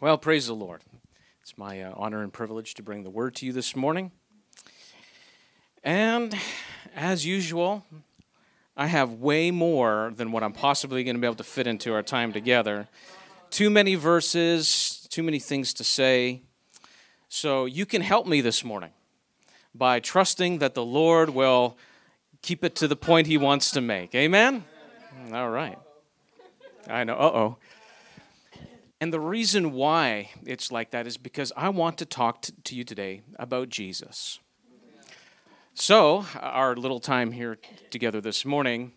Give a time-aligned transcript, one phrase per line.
[0.00, 0.82] Well, praise the Lord.
[1.40, 4.10] It's my uh, honor and privilege to bring the word to you this morning.
[5.84, 6.34] And
[6.96, 7.86] as usual,
[8.76, 11.94] I have way more than what I'm possibly going to be able to fit into
[11.94, 12.88] our time together.
[13.50, 16.42] Too many verses, too many things to say.
[17.28, 18.90] So you can help me this morning
[19.76, 21.78] by trusting that the Lord will
[22.42, 24.12] keep it to the point He wants to make.
[24.16, 24.64] Amen?
[25.32, 25.78] All right.
[26.88, 27.14] I know.
[27.14, 27.56] Uh oh.
[29.04, 32.74] And the reason why it's like that is because I want to talk to, to
[32.74, 34.38] you today about Jesus.
[35.74, 37.58] So, our little time here
[37.90, 38.92] together this morning,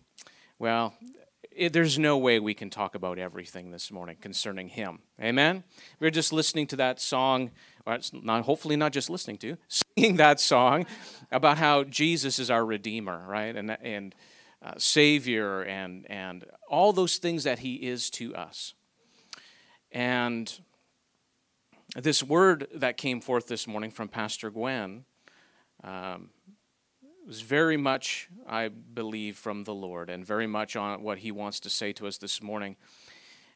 [0.58, 0.94] well,
[1.52, 5.00] it, there's no way we can talk about everything this morning concerning Him.
[5.20, 5.62] Amen?
[6.00, 7.50] We are just listening to that song,
[7.84, 10.86] or not, hopefully not just listening to, singing that song
[11.30, 13.54] about how Jesus is our Redeemer, right?
[13.54, 14.14] And, and
[14.62, 18.72] uh, Savior, and, and all those things that He is to us.
[19.92, 20.60] And
[21.96, 25.04] this word that came forth this morning from Pastor Gwen
[25.82, 26.30] um,
[27.26, 31.60] was very much, I believe, from the Lord and very much on what He wants
[31.60, 32.76] to say to us this morning.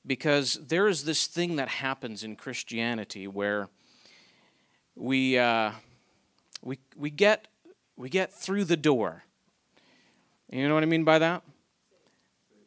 [0.07, 3.69] Because there is this thing that happens in Christianity where
[4.97, 5.73] we, uh,
[6.63, 7.49] we, we, get,
[7.97, 9.25] we get through the door.
[10.51, 11.43] You know what I mean by that?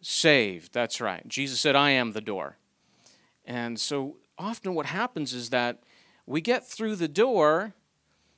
[0.01, 1.27] Saved, that's right.
[1.27, 2.57] Jesus said, I am the door.
[3.45, 5.83] And so often what happens is that
[6.25, 7.73] we get through the door,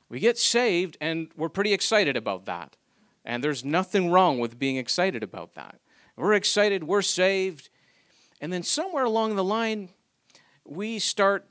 [0.09, 2.75] we get saved, and we're pretty excited about that.
[3.23, 5.79] And there's nothing wrong with being excited about that.
[6.15, 7.69] We're excited, we're saved,
[8.41, 9.89] and then somewhere along the line,
[10.65, 11.47] we start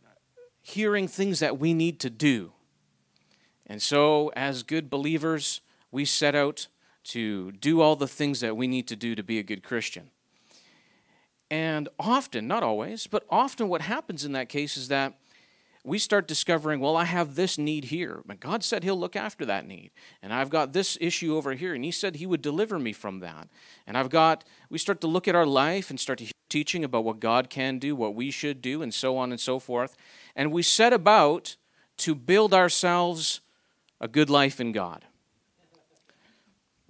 [0.60, 2.52] hearing things that we need to do.
[3.66, 6.68] And so, as good believers, we set out
[7.04, 10.10] to do all the things that we need to do to be a good Christian.
[11.50, 15.14] And often, not always, but often what happens in that case is that
[15.84, 19.46] we start discovering, well, I have this need here, but God said He'll look after
[19.46, 19.92] that need.
[20.20, 23.20] And I've got this issue over here, and He said He would deliver me from
[23.20, 23.48] that.
[23.86, 26.82] And I've got, we start to look at our life and start to hear teaching
[26.82, 29.96] about what God can do, what we should do, and so on and so forth.
[30.34, 31.54] And we set about
[31.98, 33.40] to build ourselves
[34.00, 35.04] a good life in God.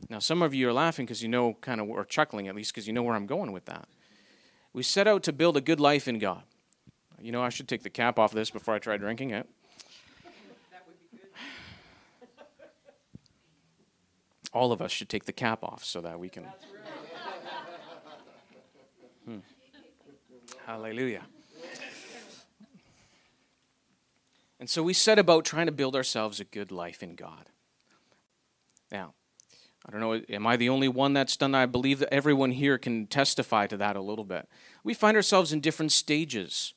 [0.08, 2.72] Now, some of you are laughing because you know, kind of, or chuckling at least
[2.72, 3.88] because you know where I'm going with that.
[4.76, 6.42] We set out to build a good life in God.
[7.18, 9.48] You know, I should take the cap off this before I try drinking it.
[14.52, 16.44] All of us should take the cap off so that we can.
[19.24, 19.38] Hmm.
[20.66, 21.22] Hallelujah.
[24.60, 27.48] And so we set about trying to build ourselves a good life in God.
[28.92, 29.14] Now,
[29.86, 31.62] I don't know, am I the only one that's done that?
[31.62, 34.48] I believe that everyone here can testify to that a little bit.
[34.82, 36.74] We find ourselves in different stages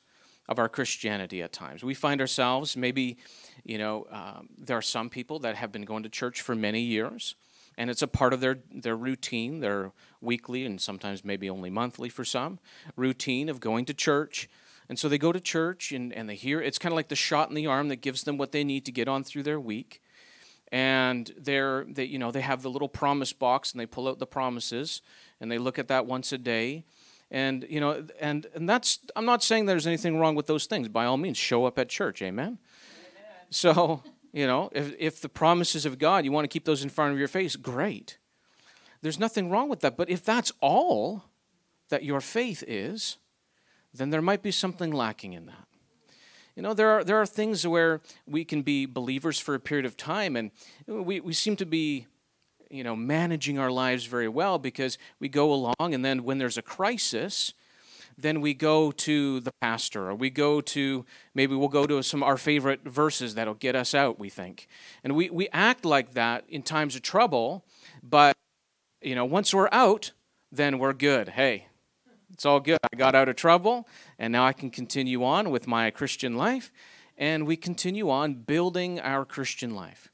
[0.48, 1.82] of our Christianity at times.
[1.82, 3.18] We find ourselves, maybe,
[3.64, 6.80] you know, um, there are some people that have been going to church for many
[6.82, 7.34] years,
[7.76, 12.08] and it's a part of their, their routine, their weekly and sometimes maybe only monthly
[12.08, 12.60] for some,
[12.94, 14.48] routine of going to church.
[14.88, 17.16] And so they go to church and, and they hear, it's kind of like the
[17.16, 19.60] shot in the arm that gives them what they need to get on through their
[19.60, 20.02] week
[20.72, 24.18] and they're they you know they have the little promise box and they pull out
[24.18, 25.02] the promises
[25.40, 26.84] and they look at that once a day.
[27.30, 30.88] And you know and and that's i'm not saying there's anything wrong with those things.
[30.88, 32.22] By all means show up at church.
[32.22, 32.58] Amen, amen.
[33.50, 36.88] so you know if if the promises of god you want to keep those in
[36.88, 38.18] front of your face great.
[39.02, 39.96] There's nothing wrong with that.
[39.96, 41.24] But if that's all
[41.88, 43.16] that your faith is
[43.92, 45.66] then there might be something lacking in that
[46.60, 49.86] you know, there are, there are things where we can be believers for a period
[49.86, 50.50] of time and
[50.86, 52.06] we, we seem to be,
[52.68, 56.58] you know, managing our lives very well because we go along and then when there's
[56.58, 57.54] a crisis,
[58.18, 62.22] then we go to the pastor or we go to maybe we'll go to some
[62.22, 64.68] our favorite verses that'll get us out we think.
[65.02, 67.64] And we, we act like that in times of trouble
[68.02, 68.36] but
[69.00, 70.12] you know once we're out
[70.52, 71.30] then we're good.
[71.30, 71.68] Hey
[72.32, 72.78] it's all good.
[72.92, 73.86] I got out of trouble,
[74.18, 76.72] and now I can continue on with my Christian life,
[77.18, 80.10] and we continue on building our Christian life.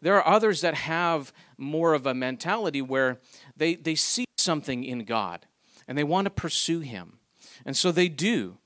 [0.00, 3.18] There are others that have more of a mentality where
[3.56, 5.46] they, they see something in God
[5.86, 7.18] and they want to pursue Him.
[7.64, 8.58] And so they do.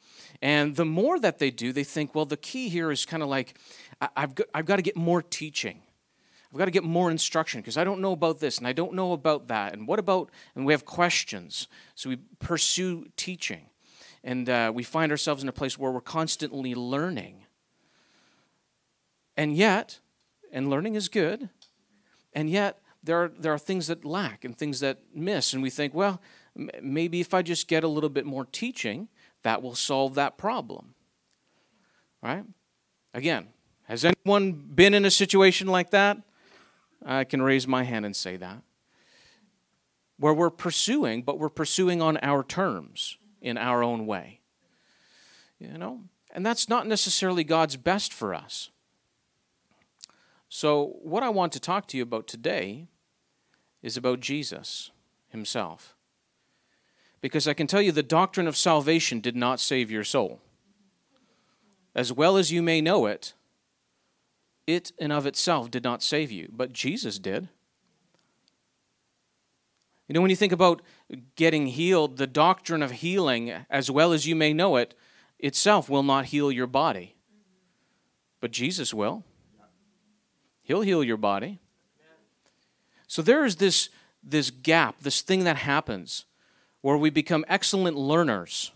[0.43, 3.29] And the more that they do, they think, well, the key here is kind of
[3.29, 3.57] like,
[4.17, 5.83] I've got, I've got to get more teaching.
[6.53, 8.93] I've got to get more instruction because I don't know about this and I don't
[8.93, 9.73] know about that.
[9.73, 11.67] And what about, and we have questions.
[11.95, 13.67] So we pursue teaching.
[14.25, 17.45] And uh, we find ourselves in a place where we're constantly learning.
[19.37, 19.99] And yet,
[20.53, 21.49] and learning is good,
[22.35, 25.55] and yet there are, there are things that lack and things that miss.
[25.55, 26.21] And we think, well,
[26.57, 29.09] m- maybe if I just get a little bit more teaching,
[29.43, 30.95] that will solve that problem.
[32.23, 32.45] Right?
[33.13, 33.49] Again,
[33.85, 36.19] has anyone been in a situation like that?
[37.05, 38.63] I can raise my hand and say that.
[40.19, 44.41] Where we're pursuing, but we're pursuing on our terms, in our own way.
[45.59, 46.03] You know?
[46.33, 48.71] And that's not necessarily God's best for us.
[50.49, 52.89] So, what I want to talk to you about today
[53.83, 54.91] is about Jesus
[55.29, 55.97] himself.
[57.21, 60.41] Because I can tell you the doctrine of salvation did not save your soul.
[61.95, 63.35] As well as you may know it,
[64.67, 67.49] it and of itself did not save you, but Jesus did.
[70.09, 70.83] You know, when you think about
[71.37, 74.95] getting healed, the doctrine of healing, as well as you may know it,
[75.39, 77.15] itself will not heal your body.
[78.41, 79.25] But Jesus will.
[80.63, 81.61] He'll heal your body.
[83.07, 83.89] So there is this,
[84.23, 86.25] this gap, this thing that happens
[86.81, 88.73] where we become excellent learners,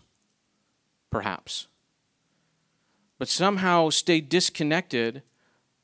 [1.09, 1.67] perhaps,
[3.19, 5.23] but somehow stay disconnected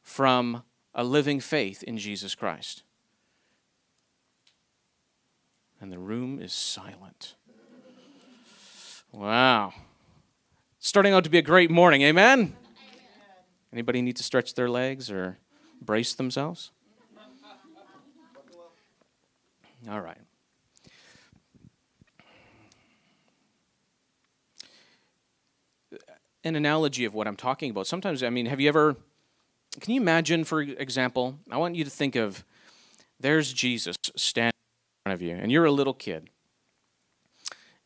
[0.03, 0.61] from
[0.93, 2.83] a living faith in Jesus Christ.
[5.81, 7.35] And the room is silent.
[9.11, 9.73] Wow.
[10.79, 12.55] Starting out to be a great morning, amen?
[13.71, 15.39] Anybody need to stretch their legs or
[15.81, 16.71] brace themselves?
[19.89, 20.17] All right.
[26.43, 27.87] An analogy of what I'm talking about.
[27.87, 28.97] Sometimes, I mean, have you ever,
[29.79, 32.45] can you imagine, for example, I want you to think of
[33.19, 36.29] there's Jesus standing in front of you, and you're a little kid.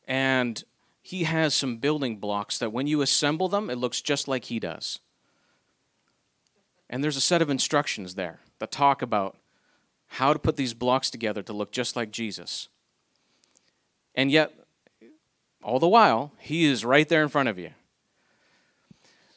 [0.08, 0.64] And
[1.02, 4.60] he has some building blocks that when you assemble them, it looks just like he
[4.60, 5.00] does.
[6.90, 9.38] And there's a set of instructions there that talk about
[10.08, 12.70] how to put these blocks together to look just like Jesus.
[14.16, 14.54] And yet,
[15.62, 17.72] all the while, he is right there in front of you.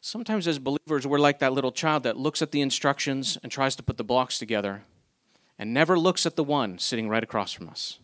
[0.02, 3.76] Sometimes, as believers, we're like that little child that looks at the instructions and tries
[3.76, 4.84] to put the blocks together
[5.58, 7.98] and never looks at the one sitting right across from us.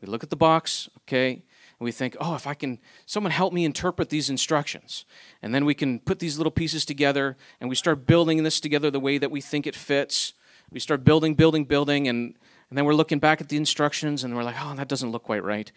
[0.00, 3.52] We look at the box, okay, and we think, oh, if I can, someone help
[3.52, 5.04] me interpret these instructions.
[5.42, 8.90] And then we can put these little pieces together and we start building this together
[8.90, 10.32] the way that we think it fits.
[10.70, 12.36] We start building, building, building, and,
[12.70, 15.22] and then we're looking back at the instructions and we're like, oh, that doesn't look
[15.22, 15.70] quite right.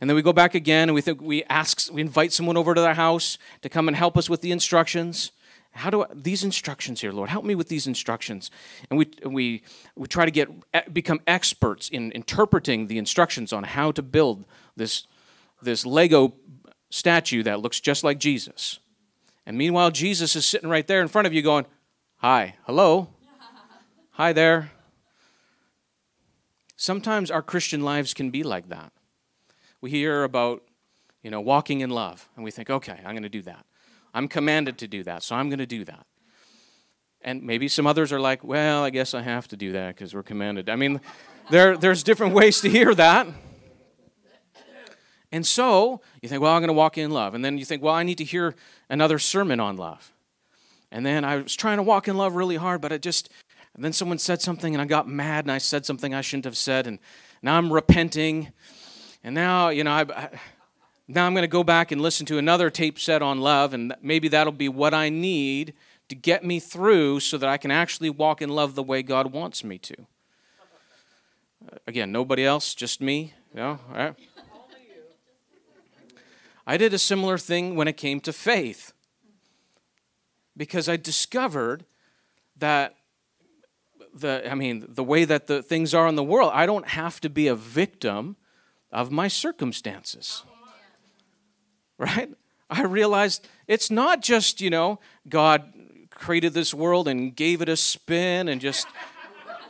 [0.00, 2.74] And then we go back again and we think we ask, we invite someone over
[2.74, 5.32] to their house to come and help us with the instructions.
[5.72, 7.30] How do I, these instructions here, Lord?
[7.30, 8.50] Help me with these instructions.
[8.90, 9.62] And we, we,
[9.96, 10.48] we try to get
[10.92, 14.44] become experts in interpreting the instructions on how to build
[14.76, 15.06] this,
[15.62, 16.34] this Lego
[16.90, 18.78] statue that looks just like Jesus.
[19.46, 21.66] And meanwhile, Jesus is sitting right there in front of you going,
[22.18, 23.08] Hi, hello,
[24.12, 24.73] hi there.
[26.84, 28.92] Sometimes our Christian lives can be like that.
[29.80, 30.62] We hear about,
[31.22, 33.64] you know, walking in love, and we think, okay, I'm going to do that.
[34.12, 36.04] I'm commanded to do that, so I'm going to do that.
[37.22, 40.12] And maybe some others are like, well, I guess I have to do that because
[40.12, 40.68] we're commanded.
[40.68, 41.00] I mean,
[41.48, 43.28] there, there's different ways to hear that.
[45.32, 47.34] And so you think, well, I'm going to walk in love.
[47.34, 48.54] And then you think, well, I need to hear
[48.90, 50.12] another sermon on love.
[50.92, 53.30] And then I was trying to walk in love really hard, but it just,
[53.74, 56.44] and then someone said something and I got mad and I said something I shouldn't
[56.44, 56.86] have said.
[56.86, 56.98] And
[57.42, 58.52] now I'm repenting.
[59.24, 60.30] And now, you know, I, I
[61.06, 63.94] now I'm going to go back and listen to another tape set on love, and
[64.00, 65.74] maybe that'll be what I need
[66.08, 69.32] to get me through so that I can actually walk in love the way God
[69.32, 69.94] wants me to.
[71.70, 73.34] Uh, again, nobody else, just me.
[73.52, 74.14] Know, all right?
[76.66, 78.92] I did a similar thing when it came to faith
[80.56, 81.84] because I discovered
[82.56, 82.96] that
[84.14, 87.20] the I mean the way that the things are in the world, I don't have
[87.20, 88.36] to be a victim
[88.92, 90.44] of my circumstances
[91.98, 92.30] right?
[92.70, 95.72] I realized it's not just, you know, God
[96.10, 98.86] created this world and gave it a spin and just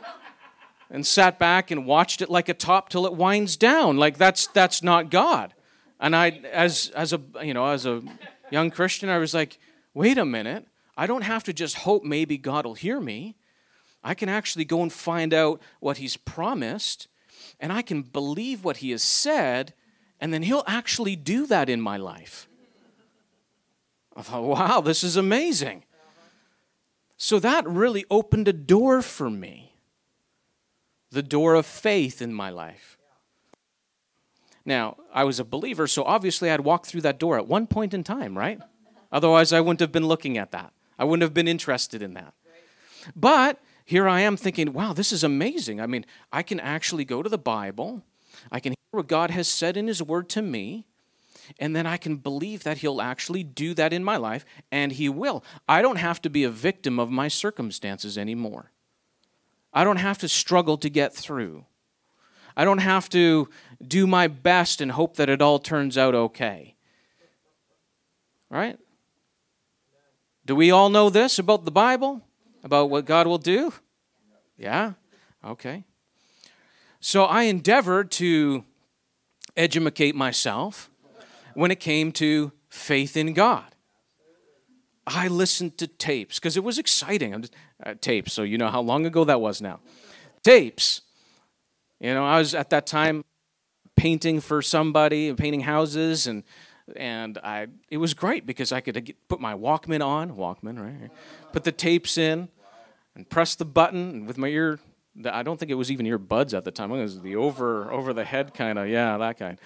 [0.89, 3.97] and sat back and watched it like a top till it winds down.
[3.97, 5.53] Like that's that's not God.
[5.99, 8.01] And I as as a you know, as a
[8.51, 9.57] young Christian, I was like,
[9.93, 10.67] wait a minute.
[10.97, 13.35] I don't have to just hope maybe God will hear me.
[14.05, 17.09] I can actually go and find out what he's promised
[17.59, 19.73] and I can believe what he has said
[20.19, 22.47] and then He'll actually do that in my life.
[24.15, 25.83] I thought, wow, this is amazing.
[27.17, 29.73] So that really opened a door for me
[31.11, 32.97] the door of faith in my life.
[34.65, 37.93] Now, I was a believer, so obviously I'd walk through that door at one point
[37.93, 38.59] in time, right?
[39.13, 40.73] Otherwise, I wouldn't have been looking at that.
[40.99, 42.33] I wouldn't have been interested in that.
[43.15, 45.79] But here I am thinking, wow, this is amazing.
[45.79, 48.03] I mean, I can actually go to the Bible,
[48.51, 50.85] I can hear what God has said in His Word to me,
[51.59, 55.07] and then I can believe that He'll actually do that in my life, and He
[55.07, 55.43] will.
[55.69, 58.71] I don't have to be a victim of my circumstances anymore.
[59.71, 61.65] I don't have to struggle to get through.
[62.57, 63.49] I don't have to
[63.85, 66.75] do my best and hope that it all turns out okay.
[68.49, 68.79] Right?
[70.45, 72.24] Do we all know this about the Bible?
[72.65, 73.71] About what God will do?
[74.57, 74.93] Yeah?
[75.45, 75.83] Okay.
[76.99, 78.65] So I endeavored to
[79.55, 80.89] educate myself
[81.53, 83.75] when it came to faith in God.
[85.05, 87.35] I listened to tapes because it was exciting.
[87.35, 87.53] I'm just,
[87.85, 89.79] uh, tapes, so you know how long ago that was now.
[90.43, 91.01] Tapes.
[91.99, 93.23] You know, I was at that time
[93.95, 96.43] painting for somebody, painting houses, and
[96.95, 101.11] and I it was great because I could get, put my Walkman on, Walkman, right?
[101.51, 102.49] Put the tapes in,
[103.15, 104.79] and press the button with my ear.
[105.25, 106.91] I don't think it was even earbuds at the time.
[106.91, 109.59] It was the over over the head kind of, yeah, that kind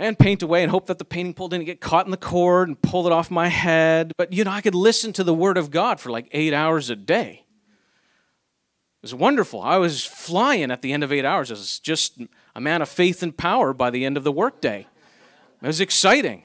[0.00, 2.68] and paint away and hope that the painting pole didn't get caught in the cord
[2.68, 4.12] and pull it off my head.
[4.16, 6.88] But you know, I could listen to the Word of God for like eight hours
[6.88, 7.44] a day.
[7.44, 9.60] It was wonderful.
[9.60, 12.20] I was flying at the end of eight hours as just
[12.56, 14.86] a man of faith and power by the end of the workday.
[15.62, 16.44] It was exciting.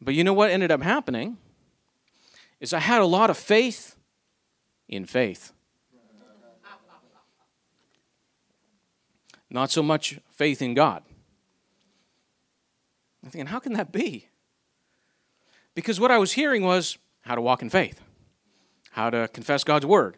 [0.00, 1.38] But you know what ended up happening?
[2.60, 3.96] Is I had a lot of faith
[4.88, 5.52] in faith.
[9.50, 11.02] Not so much faith in God.
[13.22, 14.28] I'm thinking, how can that be?
[15.74, 18.00] Because what I was hearing was how to walk in faith,
[18.92, 20.16] how to confess God's word,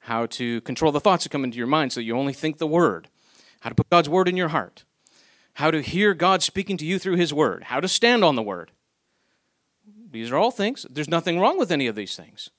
[0.00, 2.66] how to control the thoughts that come into your mind so you only think the
[2.66, 3.08] word,
[3.60, 4.84] how to put God's word in your heart,
[5.54, 8.42] how to hear God speaking to you through his word, how to stand on the
[8.42, 8.70] word.
[10.10, 10.86] These are all things.
[10.88, 12.50] There's nothing wrong with any of these things.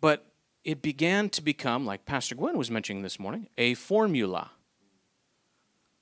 [0.00, 0.26] But
[0.64, 4.50] it began to become, like Pastor Gwen was mentioning this morning, a formula.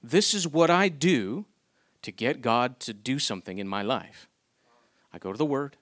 [0.02, 1.46] This is what I do
[2.02, 4.28] to get God to do something in my life.
[5.12, 5.76] I go to the Word,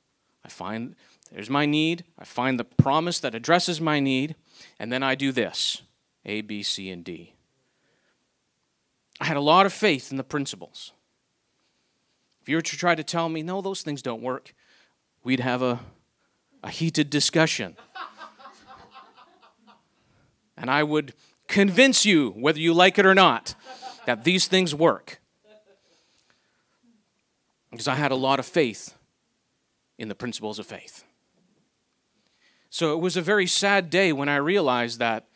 [0.45, 0.95] I find
[1.33, 4.37] there's my need, I find the promise that addresses my need,
[4.79, 5.83] and then I do this
[6.27, 7.35] A, B, C, and D.
[9.21, 10.93] I had a lot of faith in the principles.
[12.43, 14.55] If you were to try to tell me, no, those things don't work,
[15.23, 15.81] we'd have a,
[16.63, 17.77] a heated discussion.
[20.57, 21.15] and I would
[21.49, 23.55] convince you, whether you like it or not,
[24.07, 25.21] that these things work
[27.71, 28.95] because I had a lot of faith
[29.99, 31.05] in the principles of faith.
[32.71, 35.27] So it was a very sad day when I realized that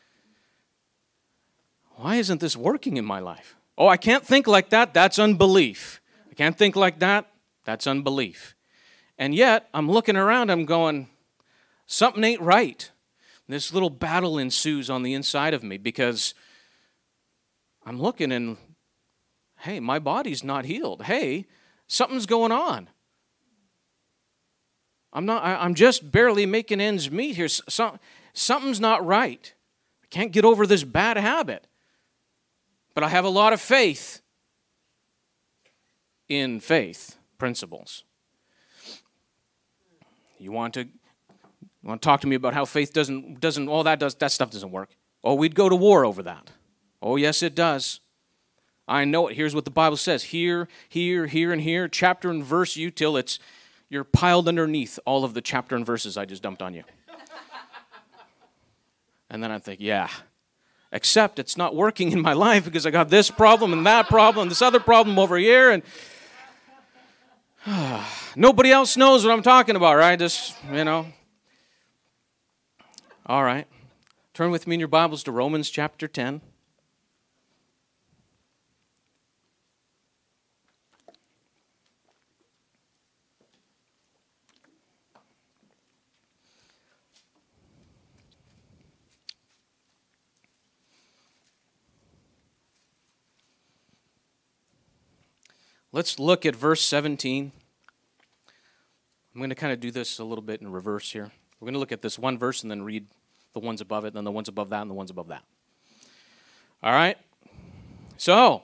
[1.96, 3.56] why isn't this working in my life?
[3.78, 4.92] Oh, I can't think like that.
[4.92, 6.00] That's unbelief.
[6.30, 7.26] I can't think like that.
[7.64, 8.54] That's unbelief.
[9.18, 11.08] And yet, I'm looking around, I'm going,
[11.86, 12.90] something ain't right.
[13.48, 16.34] This little battle ensues on the inside of me because
[17.84, 18.56] I'm looking and,
[19.58, 21.02] hey, my body's not healed.
[21.02, 21.46] Hey,
[21.86, 22.88] Something's going on.
[25.12, 27.48] I'm not I, am just barely making ends meet here.
[27.48, 27.98] Some,
[28.32, 29.54] something's not right.
[30.02, 31.66] I can't get over this bad habit.
[32.94, 34.20] But I have a lot of faith
[36.28, 38.04] in faith principles.
[40.38, 40.88] You want to
[41.86, 44.32] you want to talk to me about how faith doesn't doesn't all that does that
[44.32, 44.90] stuff doesn't work.
[45.22, 46.50] Oh, we'd go to war over that.
[47.00, 48.00] Oh, yes, it does.
[48.88, 49.36] I know it.
[49.36, 53.16] Here's what the Bible says here, here, here, and here, chapter and verse you till
[53.16, 53.38] it's
[53.88, 56.82] you're piled underneath all of the chapter and verses I just dumped on you.
[59.30, 60.08] and then I think, yeah.
[60.90, 64.48] Except it's not working in my life because I got this problem and that problem,
[64.48, 65.84] this other problem over here, and
[68.34, 70.18] nobody else knows what I'm talking about, right?
[70.18, 71.06] Just, you know.
[73.28, 73.66] All right.
[74.34, 76.40] Turn with me in your Bibles to Romans chapter 10.
[95.90, 97.50] Let's look at verse 17.
[99.34, 101.32] I'm going to kind of do this a little bit in reverse here.
[101.60, 103.06] We're going to look at this one verse and then read
[103.52, 105.42] the ones above it, then the ones above that, and the ones above that.
[106.82, 107.16] All right?
[108.18, 108.62] So,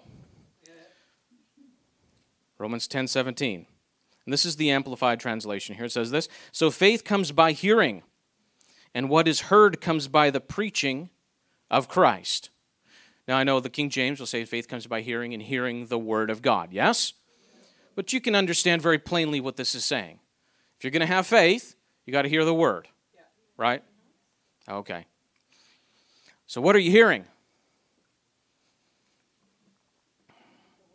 [2.59, 3.67] Romans 10 17.
[4.25, 5.87] And this is the Amplified translation here.
[5.87, 8.03] It says this So faith comes by hearing,
[8.95, 11.11] and what is heard comes by the preaching
[11.71, 12.51] of Christ.
[13.27, 15.99] Now, I know the King James will say faith comes by hearing and hearing the
[15.99, 16.73] word of God.
[16.73, 17.15] Yes?
[17.95, 20.19] But you can understand very plainly what this is saying.
[20.77, 22.89] If you're going to have faith, you got to hear the word.
[23.57, 23.83] Right?
[24.69, 25.07] Okay.
[26.47, 27.25] So, what are you hearing?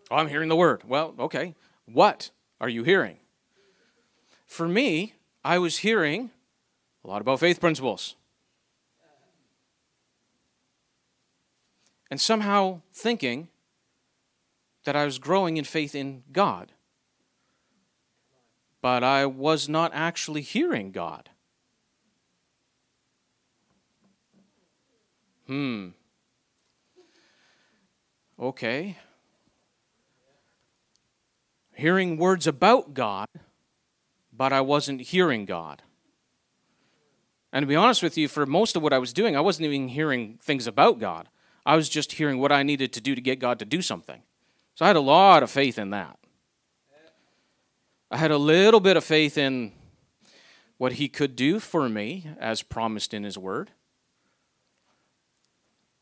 [0.10, 0.84] Oh, I'm hearing the word.
[0.88, 1.56] Well, okay.
[1.86, 3.18] What are you hearing?
[4.46, 6.32] For me, I was hearing
[7.04, 8.16] a lot about faith principles.
[12.10, 13.50] And somehow thinking
[14.86, 16.72] that I was growing in faith in God.
[18.81, 21.29] But I was not actually hearing God.
[25.48, 25.89] Hmm.
[28.39, 28.98] Okay.
[31.74, 33.27] Hearing words about God,
[34.31, 35.81] but I wasn't hearing God.
[37.53, 39.67] And to be honest with you, for most of what I was doing, I wasn't
[39.67, 41.29] even hearing things about God.
[41.65, 44.22] I was just hearing what I needed to do to get God to do something.
[44.75, 46.19] So I had a lot of faith in that.
[48.10, 49.74] I had a little bit of faith in
[50.78, 53.72] what He could do for me as promised in His Word.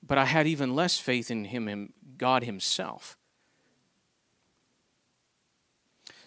[0.06, 3.18] But I had even less faith in Him, him God Himself.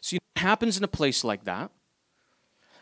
[0.01, 1.71] See, what happens in a place like that?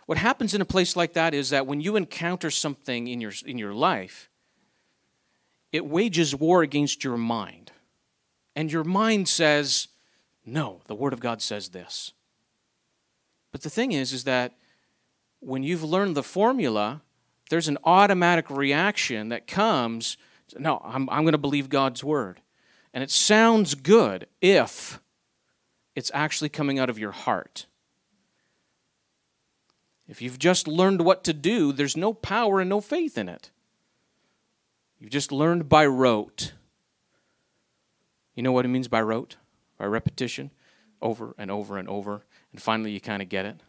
[0.06, 3.32] What happens in a place like that is that when you encounter something in your,
[3.44, 4.30] in your life,
[5.72, 7.72] it wages war against your mind.
[8.54, 9.88] And your mind says,
[10.46, 12.12] no, the Word of God says this.
[13.56, 14.52] But the thing is, is that
[15.40, 17.00] when you've learned the formula,
[17.48, 20.18] there's an automatic reaction that comes
[20.58, 22.42] no, I'm, I'm going to believe God's Word.
[22.92, 25.00] And it sounds good if
[25.94, 27.64] it's actually coming out of your heart.
[30.06, 33.50] If you've just learned what to do, there's no power and no faith in it.
[35.00, 36.52] You've just learned by rote.
[38.34, 39.36] You know what it means by rote?
[39.78, 40.50] By repetition?
[41.00, 42.26] Over and over and over.
[42.56, 43.60] And finally you kind of get it.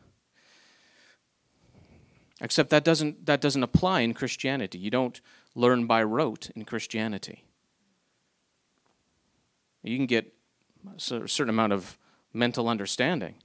[2.39, 4.78] Except that doesn't, that doesn't apply in Christianity.
[4.78, 5.19] You don't
[5.56, 7.43] learn by rote in Christianity.
[9.84, 10.34] You can get
[10.95, 11.97] a certain amount of
[12.32, 13.36] mental understanding,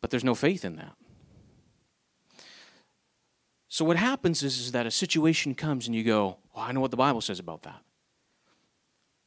[0.00, 0.94] but there's no faith in that.
[3.68, 6.90] So what happens is, is that a situation comes and you go, I know what
[6.90, 7.82] the Bible says about that.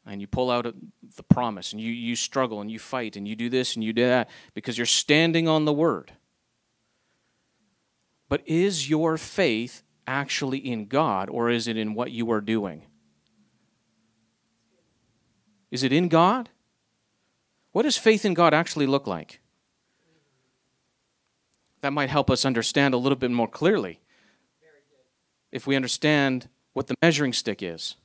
[0.05, 0.67] And you pull out
[1.15, 3.91] the promise and you, you struggle and you fight and you do this and you
[3.91, 6.11] do that because you're standing on the word.
[8.29, 12.83] But is your faith actually in God or is it in what you are doing?
[15.71, 16.49] Is it in God?
[17.71, 19.41] What does faith in God actually look like?
[21.81, 23.99] That might help us understand a little bit more clearly
[25.51, 27.95] if we understand what the measuring stick is.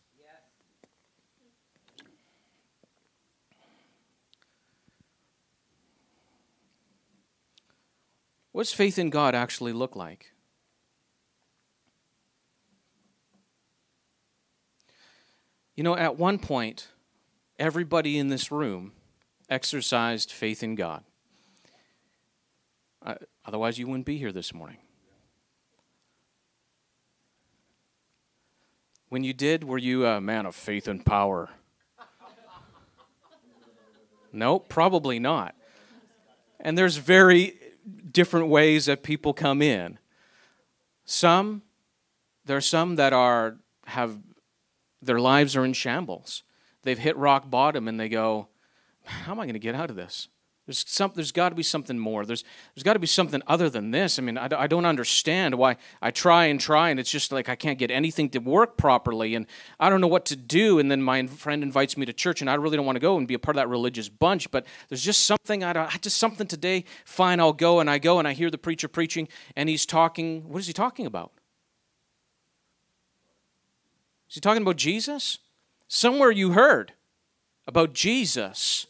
[8.52, 10.32] What does faith in God actually look like?
[15.76, 16.88] You know, at one point,
[17.58, 18.92] everybody in this room
[19.48, 21.04] exercised faith in God.
[23.02, 23.14] Uh,
[23.46, 24.76] otherwise, you wouldn't be here this morning.
[29.08, 31.50] When you did, were you a man of faith and power?
[34.32, 35.54] no, probably not.
[36.60, 37.59] And there's very
[38.10, 39.98] different ways that people come in.
[41.04, 41.62] Some,
[42.44, 44.18] there are some that are have
[45.02, 46.42] their lives are in shambles.
[46.82, 48.48] They've hit rock bottom and they go,
[49.04, 50.28] How am I going to get out of this?
[50.66, 52.24] There's, there's got to be something more.
[52.24, 52.44] There's,
[52.74, 54.18] there's got to be something other than this.
[54.18, 57.48] I mean, I, I don't understand why I try and try, and it's just like
[57.48, 59.46] I can't get anything to work properly, and
[59.80, 60.78] I don't know what to do.
[60.78, 63.16] And then my friend invites me to church, and I really don't want to go
[63.16, 66.18] and be a part of that religious bunch, but there's just something, I don't, just
[66.18, 66.84] something today.
[67.04, 70.48] Fine, I'll go, and I go, and I hear the preacher preaching, and he's talking.
[70.48, 71.32] What is he talking about?
[74.28, 75.38] Is he talking about Jesus?
[75.88, 76.92] Somewhere you heard
[77.66, 78.86] about Jesus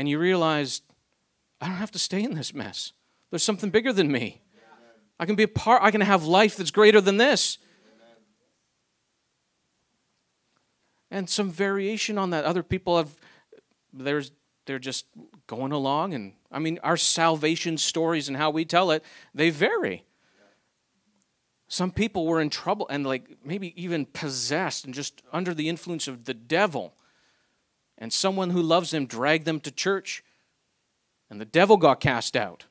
[0.00, 0.80] and you realize,
[1.60, 2.94] I don't have to stay in this mess.
[3.28, 4.40] There's something bigger than me.
[5.18, 7.58] I can be a part, I can have life that's greater than this.
[11.10, 12.46] And some variation on that.
[12.46, 13.10] Other people have,
[13.92, 14.32] there's,
[14.64, 15.04] they're just
[15.46, 16.14] going along.
[16.14, 20.04] And I mean, our salvation stories and how we tell it, they vary.
[21.68, 26.08] Some people were in trouble and like maybe even possessed and just under the influence
[26.08, 26.94] of the devil
[28.00, 30.24] and someone who loves them dragged them to church,
[31.28, 32.64] and the devil got cast out.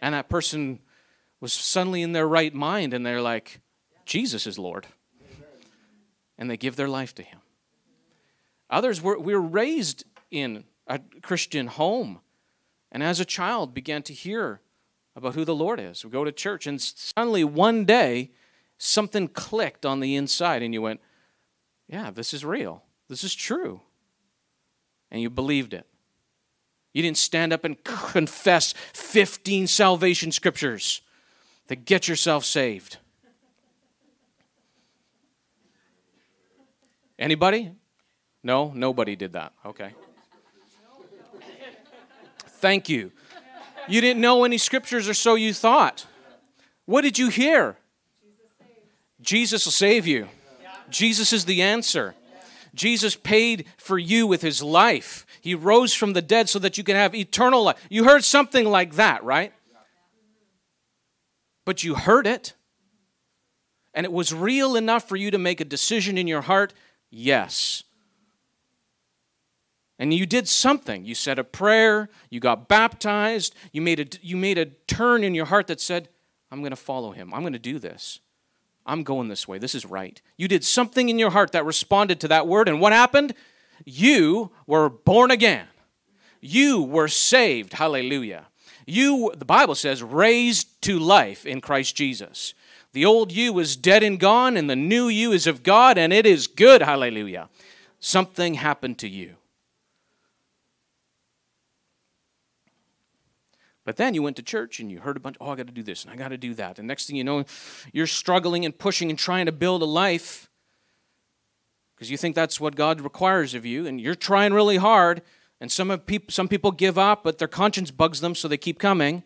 [0.00, 0.78] And that person
[1.40, 3.60] was suddenly in their right mind, and they're like,
[4.04, 4.86] Jesus is Lord.
[6.38, 7.40] And they give their life to Him.
[8.70, 12.20] Others were, we were raised in a Christian home,
[12.92, 14.60] and as a child began to hear
[15.16, 16.04] about who the Lord is.
[16.04, 18.30] We go to church, and suddenly one day,
[18.78, 21.00] something clicked on the inside, and you went,
[21.88, 22.84] Yeah, this is real.
[23.08, 23.80] This is true.
[25.10, 25.86] And you believed it.
[26.92, 31.02] You didn't stand up and confess 15 salvation scriptures
[31.68, 32.98] to get yourself saved.
[37.18, 37.72] Anybody?
[38.42, 39.52] No, nobody did that.
[39.64, 39.90] Okay.
[42.46, 43.12] Thank you.
[43.88, 46.06] You didn't know any scriptures, or so you thought.
[46.84, 47.76] What did you hear?
[49.20, 50.28] Jesus will save you.
[50.88, 52.14] Jesus is the answer.
[52.76, 55.26] Jesus paid for you with his life.
[55.40, 57.84] He rose from the dead so that you can have eternal life.
[57.88, 59.52] You heard something like that, right?
[61.64, 62.54] But you heard it.
[63.94, 66.74] And it was real enough for you to make a decision in your heart
[67.10, 67.82] yes.
[69.98, 71.06] And you did something.
[71.06, 75.34] You said a prayer, you got baptized, you made a, you made a turn in
[75.34, 76.10] your heart that said,
[76.50, 77.32] I'm going to follow him.
[77.32, 78.20] I'm going to do this.
[78.86, 79.58] I'm going this way.
[79.58, 80.20] This is right.
[80.36, 83.34] You did something in your heart that responded to that word, and what happened?
[83.84, 85.66] You were born again.
[86.40, 87.74] You were saved.
[87.74, 88.46] Hallelujah.
[88.86, 92.54] You, the Bible says, raised to life in Christ Jesus.
[92.92, 96.12] The old you is dead and gone, and the new you is of God, and
[96.12, 96.80] it is good.
[96.80, 97.48] Hallelujah.
[97.98, 99.34] Something happened to you.
[103.86, 105.72] But then you went to church and you heard a bunch, oh, I got to
[105.72, 106.80] do this and I got to do that.
[106.80, 107.44] And next thing you know,
[107.92, 110.50] you're struggling and pushing and trying to build a life
[111.94, 113.86] because you think that's what God requires of you.
[113.86, 115.22] And you're trying really hard.
[115.60, 118.80] And some, people, some people give up, but their conscience bugs them, so they keep
[118.80, 119.22] coming.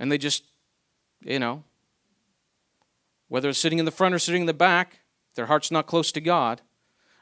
[0.00, 0.42] And they just,
[1.20, 1.62] you know,
[3.28, 4.98] whether it's sitting in the front or sitting in the back,
[5.36, 6.60] their heart's not close to God.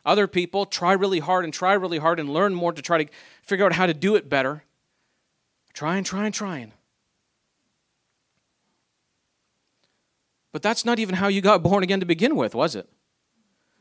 [0.06, 3.10] Other people try really hard and try really hard and learn more to try to
[3.42, 4.64] figure out how to do it better.
[5.74, 6.72] Trying, trying, trying.
[10.52, 12.88] But that's not even how you got born again to begin with, was it?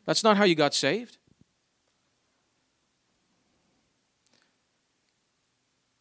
[0.05, 1.17] That's not how you got saved.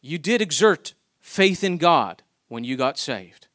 [0.01, 3.47] You did exert faith in God when you got saved.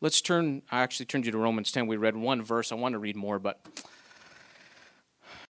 [0.00, 1.86] Let's turn, I actually turned you to Romans 10.
[1.86, 2.70] We read one verse.
[2.70, 3.58] I want to read more, but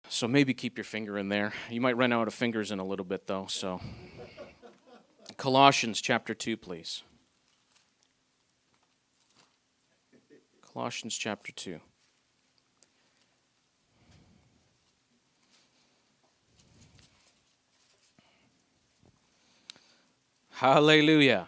[0.08, 1.52] so maybe keep your finger in there.
[1.70, 3.82] You might run out of fingers in a little bit, though, so.
[5.38, 7.04] Colossians chapter 2, please.
[10.74, 11.80] Colossians chapter 2.
[20.50, 21.48] Hallelujah.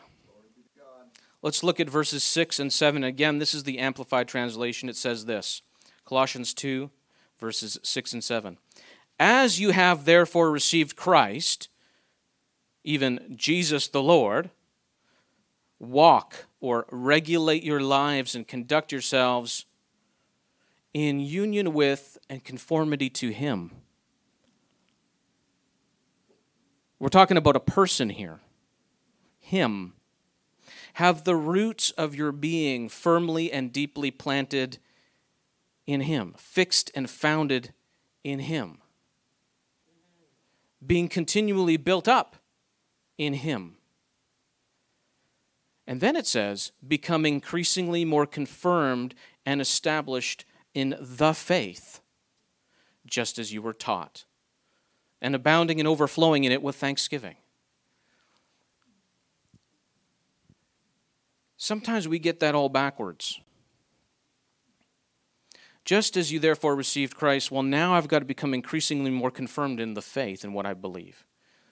[1.41, 3.03] Let's look at verses 6 and 7.
[3.03, 4.87] Again, this is the Amplified Translation.
[4.87, 5.63] It says this
[6.05, 6.91] Colossians 2,
[7.39, 8.59] verses 6 and 7.
[9.19, 11.69] As you have therefore received Christ,
[12.89, 14.49] even Jesus the Lord,
[15.77, 19.65] walk or regulate your lives and conduct yourselves
[20.91, 23.69] in union with and conformity to Him.
[26.97, 28.39] We're talking about a person here.
[29.37, 29.93] Him.
[30.93, 34.79] Have the roots of your being firmly and deeply planted
[35.85, 37.71] in Him, fixed and founded
[38.23, 38.79] in Him.
[40.83, 42.37] Being continually built up
[43.19, 43.75] in Him.
[45.85, 49.13] And then it says, become increasingly more confirmed
[49.45, 51.99] and established in the faith,
[53.05, 54.25] just as you were taught,
[55.21, 57.35] and abounding and overflowing in it with thanksgiving.
[61.57, 63.41] Sometimes we get that all backwards.
[65.83, 69.79] Just as you therefore received Christ, well, now I've got to become increasingly more confirmed
[69.79, 71.25] in the faith and what I believe.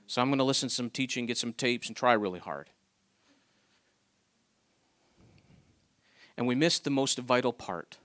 [0.07, 2.69] So I'm going to listen to some teaching, get some tapes, and try really hard.
[6.37, 7.97] And we missed the most vital part.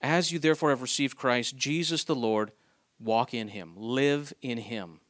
[0.00, 2.52] As you therefore have received Christ, Jesus the Lord,
[3.00, 5.00] walk in him, live in him,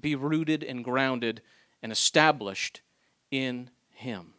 [0.00, 1.42] be rooted and grounded
[1.82, 2.80] and established
[3.30, 4.34] in him.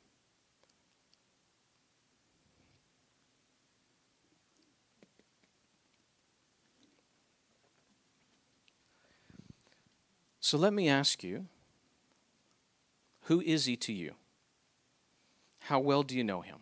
[10.44, 11.46] So let me ask you
[13.28, 14.16] who is he to you?
[15.60, 16.58] How well do you know him?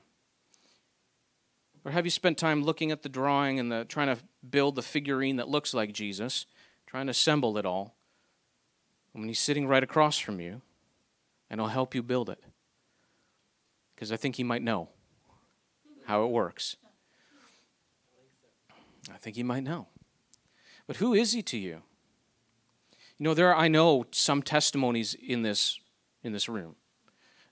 [1.84, 4.84] Or have you spent time looking at the drawing and the, trying to build the
[4.84, 6.46] figurine that looks like Jesus,
[6.86, 7.96] trying to assemble it all?
[9.14, 10.62] When he's sitting right across from you,
[11.50, 12.44] and he'll help you build it.
[13.96, 14.90] Because I think he might know
[16.06, 16.76] how it works.
[19.12, 19.88] I think he might know.
[20.86, 21.82] But who is he to you?
[23.22, 25.80] You know, there are, I know some testimonies in this
[26.24, 26.76] in this room.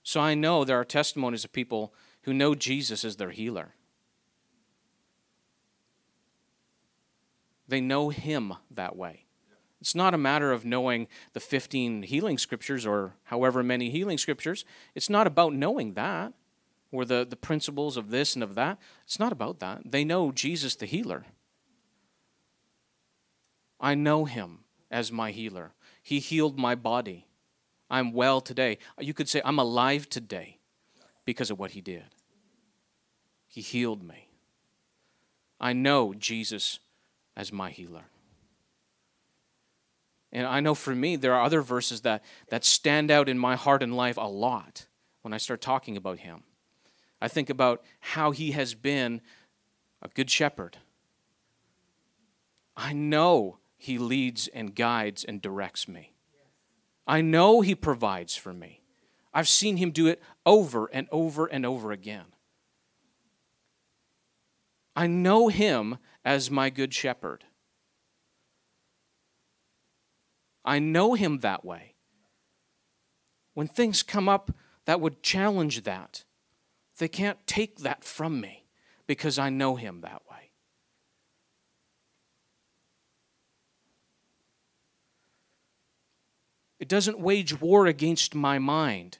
[0.02, 3.76] So I know there are testimonies of people who know Jesus as their healer.
[7.68, 9.26] They know him that way.
[9.80, 14.64] It's not a matter of knowing the 15 healing scriptures or however many healing scriptures.
[14.96, 16.32] It's not about knowing that
[16.90, 18.76] or the, the principles of this and of that.
[19.04, 19.82] It's not about that.
[19.84, 21.26] They know Jesus the healer.
[23.78, 25.72] I know him as my healer.
[26.02, 27.26] He healed my body.
[27.90, 28.78] I'm well today.
[28.98, 30.58] You could say, I'm alive today
[31.24, 32.04] because of what he did.
[33.46, 34.28] He healed me.
[35.60, 36.78] I know Jesus
[37.36, 38.04] as my healer.
[40.32, 43.56] And I know for me, there are other verses that, that stand out in my
[43.56, 44.86] heart and life a lot
[45.22, 46.44] when I start talking about him.
[47.20, 49.20] I think about how he has been
[50.00, 50.78] a good shepherd.
[52.76, 56.12] I know he leads and guides and directs me.
[57.06, 58.82] I know He provides for me.
[59.32, 62.26] I've seen Him do it over and over and over again.
[64.94, 67.44] I know Him as my good shepherd.
[70.62, 71.94] I know Him that way.
[73.54, 74.52] When things come up
[74.84, 76.24] that would challenge that,
[76.98, 78.66] they can't take that from me
[79.06, 80.40] because I know Him that way.
[86.79, 89.18] It doesn't wage war against my mind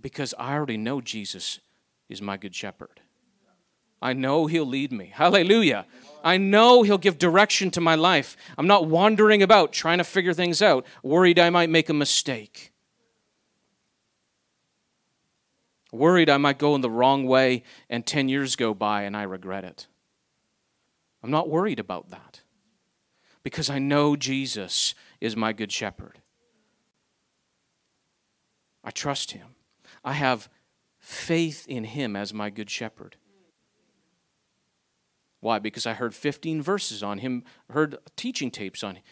[0.00, 1.60] because I already know Jesus
[2.08, 3.00] is my good shepherd.
[4.00, 5.12] I know he'll lead me.
[5.14, 5.84] Hallelujah.
[6.24, 8.34] I know he'll give direction to my life.
[8.56, 12.72] I'm not wandering about trying to figure things out, worried I might make a mistake.
[15.92, 19.24] Worried I might go in the wrong way and 10 years go by and I
[19.24, 19.86] regret it.
[21.22, 22.40] I'm not worried about that
[23.44, 24.94] because I know Jesus
[25.24, 26.20] is my good shepherd.
[28.84, 29.54] I trust him.
[30.04, 30.50] I have
[30.98, 33.16] faith in him as my good shepherd.
[35.40, 35.58] Why?
[35.58, 39.02] Because I heard 15 verses on him, heard teaching tapes on him.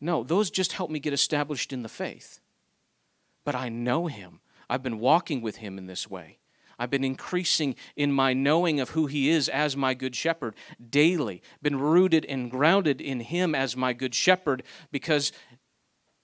[0.00, 2.40] No, those just help me get established in the faith.
[3.44, 4.40] But I know him.
[4.68, 6.38] I've been walking with him in this way.
[6.82, 10.56] I've been increasing in my knowing of who He is as my good shepherd
[10.90, 15.30] daily, been rooted and grounded in Him as my good shepherd because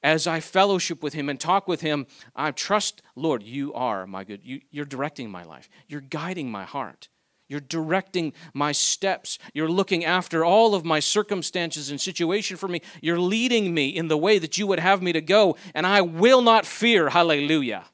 [0.02, 4.24] as I fellowship with Him and talk with Him, I trust, Lord, you are my
[4.24, 4.40] good.
[4.44, 7.08] You, you're directing my life, you're guiding my heart.
[7.50, 9.38] You're directing my steps.
[9.54, 12.82] You're looking after all of my circumstances and situation for me.
[13.00, 16.02] You're leading me in the way that you would have me to go, and I
[16.02, 17.08] will not fear.
[17.08, 17.86] Hallelujah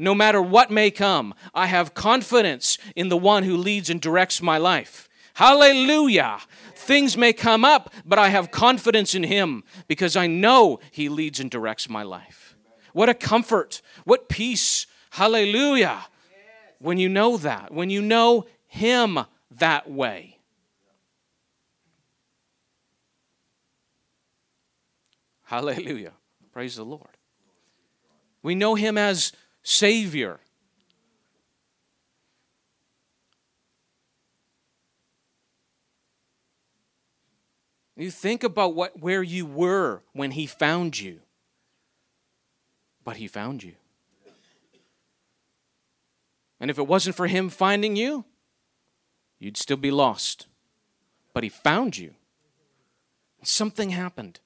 [0.00, 4.40] no matter what may come, I have confidence in the one who leads and directs
[4.40, 5.09] my life.
[5.40, 6.38] Hallelujah.
[6.74, 11.40] Things may come up, but I have confidence in him because I know he leads
[11.40, 12.58] and directs my life.
[12.92, 13.80] What a comfort.
[14.04, 14.86] What peace.
[15.08, 16.04] Hallelujah.
[16.78, 19.20] When you know that, when you know him
[19.52, 20.36] that way.
[25.44, 26.12] Hallelujah.
[26.52, 27.16] Praise the Lord.
[28.42, 30.40] We know him as Savior.
[38.00, 41.20] You think about what, where you were when He found you.
[43.04, 43.74] But He found you.
[46.58, 48.24] And if it wasn't for Him finding you,
[49.38, 50.46] you'd still be lost.
[51.34, 52.14] But He found you.
[53.42, 54.40] Something happened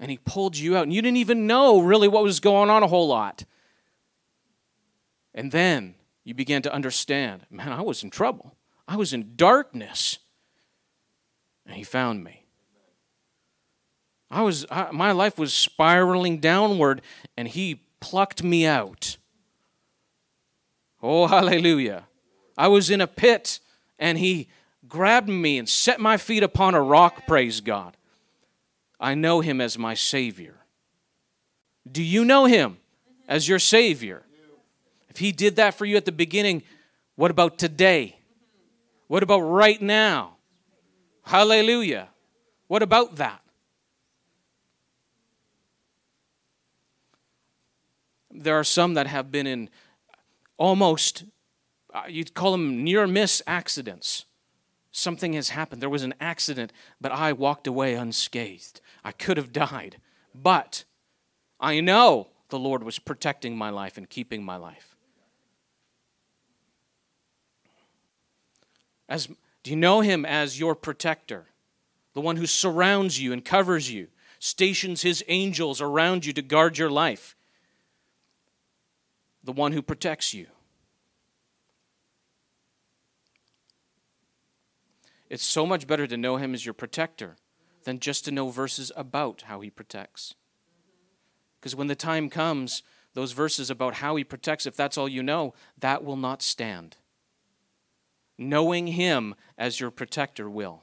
[0.00, 0.84] and he pulled you out.
[0.84, 3.44] And you didn't even know really what was going on a whole lot.
[5.34, 8.56] And then you began to understand man, I was in trouble.
[8.88, 10.18] I was in darkness.
[11.70, 12.42] And he found me.
[14.28, 17.00] I was, I, my life was spiraling downward,
[17.36, 19.18] and he plucked me out.
[21.00, 22.08] Oh, hallelujah.
[22.58, 23.60] I was in a pit,
[24.00, 24.48] and he
[24.88, 27.96] grabbed me and set my feet upon a rock, praise God.
[28.98, 30.56] I know him as my Savior.
[31.90, 32.78] Do you know him
[33.28, 34.24] as your Savior?
[35.08, 36.64] If he did that for you at the beginning,
[37.14, 38.18] what about today?
[39.06, 40.38] What about right now?
[41.30, 42.08] Hallelujah.
[42.66, 43.40] What about that?
[48.32, 49.70] There are some that have been in
[50.56, 51.22] almost
[51.94, 54.24] uh, you'd call them near miss accidents.
[54.90, 55.80] Something has happened.
[55.80, 58.80] There was an accident, but I walked away unscathed.
[59.04, 59.98] I could have died.
[60.34, 60.82] But
[61.60, 64.96] I know the Lord was protecting my life and keeping my life.
[69.08, 69.28] As,
[69.62, 71.46] do you know him as your protector?
[72.14, 76.78] The one who surrounds you and covers you, stations his angels around you to guard
[76.78, 77.36] your life.
[79.44, 80.46] The one who protects you.
[85.28, 87.36] It's so much better to know him as your protector
[87.84, 90.34] than just to know verses about how he protects.
[91.60, 92.82] Because when the time comes,
[93.14, 96.96] those verses about how he protects, if that's all you know, that will not stand.
[98.42, 100.82] Knowing him as your protector will.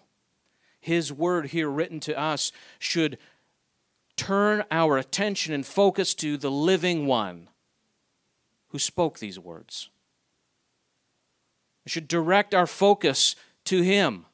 [0.80, 3.18] His word here written to us should
[4.16, 7.50] turn our attention and focus to the living one
[8.68, 9.90] who spoke these words.
[11.84, 14.28] It should direct our focus to him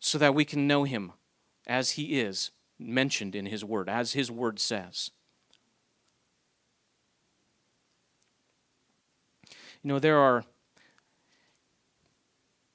[0.00, 1.12] so that we can know him
[1.66, 5.10] as he is mentioned in his word, as his word says.
[9.82, 10.44] You know, there are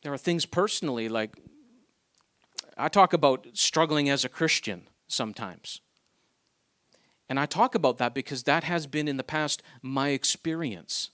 [0.07, 1.35] there are things personally like
[2.77, 5.81] I talk about struggling as a Christian sometimes.
[7.27, 11.09] And I talk about that because that has been in the past my experience.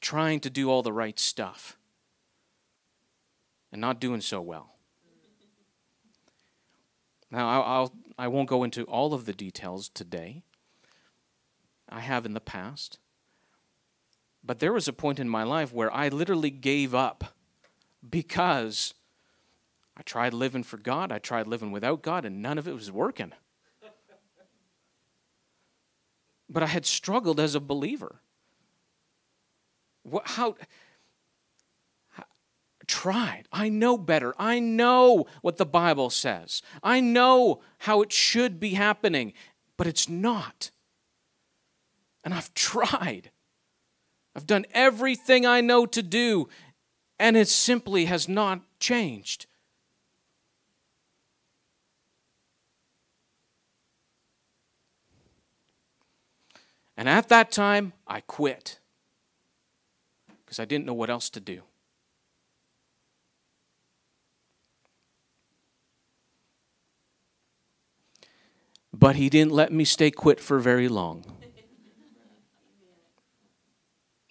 [0.00, 1.76] Trying to do all the right stuff
[3.72, 4.76] and not doing so well.
[7.32, 10.44] Now, I'll, I'll, I won't go into all of the details today.
[11.88, 13.00] I have in the past.
[14.46, 17.34] But there was a point in my life where I literally gave up
[18.08, 18.94] because
[19.96, 22.92] I tried living for God, I tried living without God, and none of it was
[22.92, 23.32] working.
[26.48, 28.20] But I had struggled as a believer.
[30.04, 30.54] What, how,
[32.86, 33.48] tried.
[33.52, 34.32] I know better.
[34.38, 36.62] I know what the Bible says.
[36.84, 39.32] I know how it should be happening,
[39.76, 40.70] but it's not.
[42.22, 43.32] And I've tried.
[44.36, 46.50] I've done everything I know to do,
[47.18, 49.46] and it simply has not changed.
[56.98, 58.78] And at that time, I quit
[60.44, 61.62] because I didn't know what else to do.
[68.92, 71.35] But he didn't let me stay quit for very long.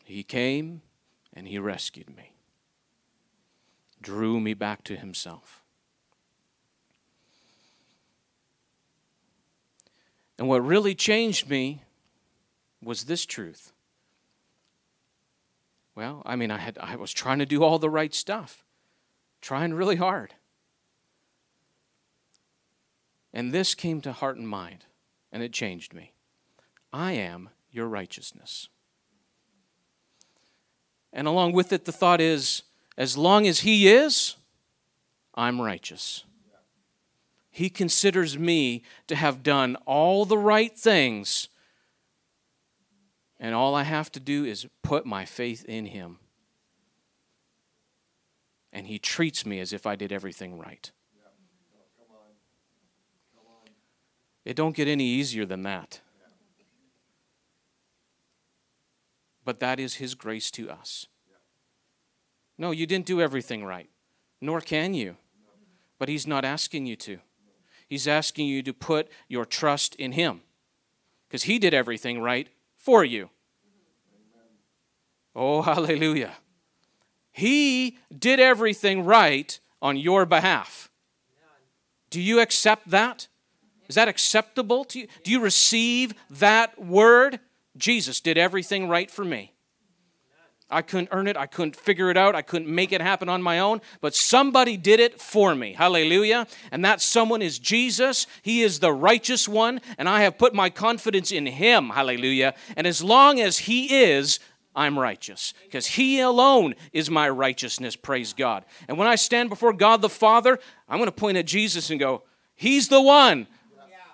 [0.05, 0.83] He came
[1.33, 2.31] and he rescued me,
[3.99, 5.63] drew me back to himself.
[10.37, 11.83] And what really changed me
[12.83, 13.71] was this truth.
[15.95, 18.63] Well, I mean, I, had, I was trying to do all the right stuff,
[19.41, 20.35] trying really hard.
[23.33, 24.85] And this came to heart and mind,
[25.31, 26.13] and it changed me.
[26.93, 28.69] I am your righteousness.
[31.15, 32.61] And along with it, the thought is
[32.97, 34.35] as long as He is,
[35.33, 36.25] I'm righteous.
[37.49, 41.47] He considers me to have done all the right things,
[43.39, 46.17] and all I have to do is put my faith in Him.
[48.73, 50.91] And He treats me as if I did everything right.
[54.43, 56.01] It don't get any easier than that.
[59.45, 61.05] But that is his grace to us.
[62.57, 63.89] No, you didn't do everything right,
[64.41, 65.17] nor can you.
[65.99, 67.19] But he's not asking you to.
[67.87, 70.41] He's asking you to put your trust in him
[71.27, 73.29] because he did everything right for you.
[75.35, 76.33] Oh, hallelujah.
[77.31, 80.89] He did everything right on your behalf.
[82.09, 83.27] Do you accept that?
[83.87, 85.07] Is that acceptable to you?
[85.23, 87.39] Do you receive that word?
[87.77, 89.53] Jesus did everything right for me.
[90.69, 91.37] I couldn't earn it.
[91.37, 92.35] I couldn't figure it out.
[92.35, 95.73] I couldn't make it happen on my own, but somebody did it for me.
[95.73, 96.47] Hallelujah.
[96.71, 98.25] And that someone is Jesus.
[98.41, 101.89] He is the righteous one, and I have put my confidence in him.
[101.89, 102.55] Hallelujah.
[102.75, 104.39] And as long as he is,
[104.75, 108.65] I'm righteous because He alone is my righteousness, praise God.
[108.89, 111.99] And when I stand before God the Father, I'm going to point at Jesus and
[111.99, 112.23] go,
[112.55, 113.47] He's the one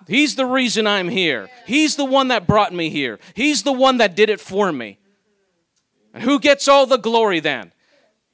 [0.06, 1.48] He's the reason I'm here.
[1.66, 3.18] He's the one that brought me here.
[3.34, 4.98] He's the one that did it for me.
[6.14, 7.72] And who gets all the glory then?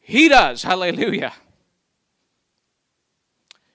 [0.00, 0.62] He does.
[0.62, 1.32] Hallelujah.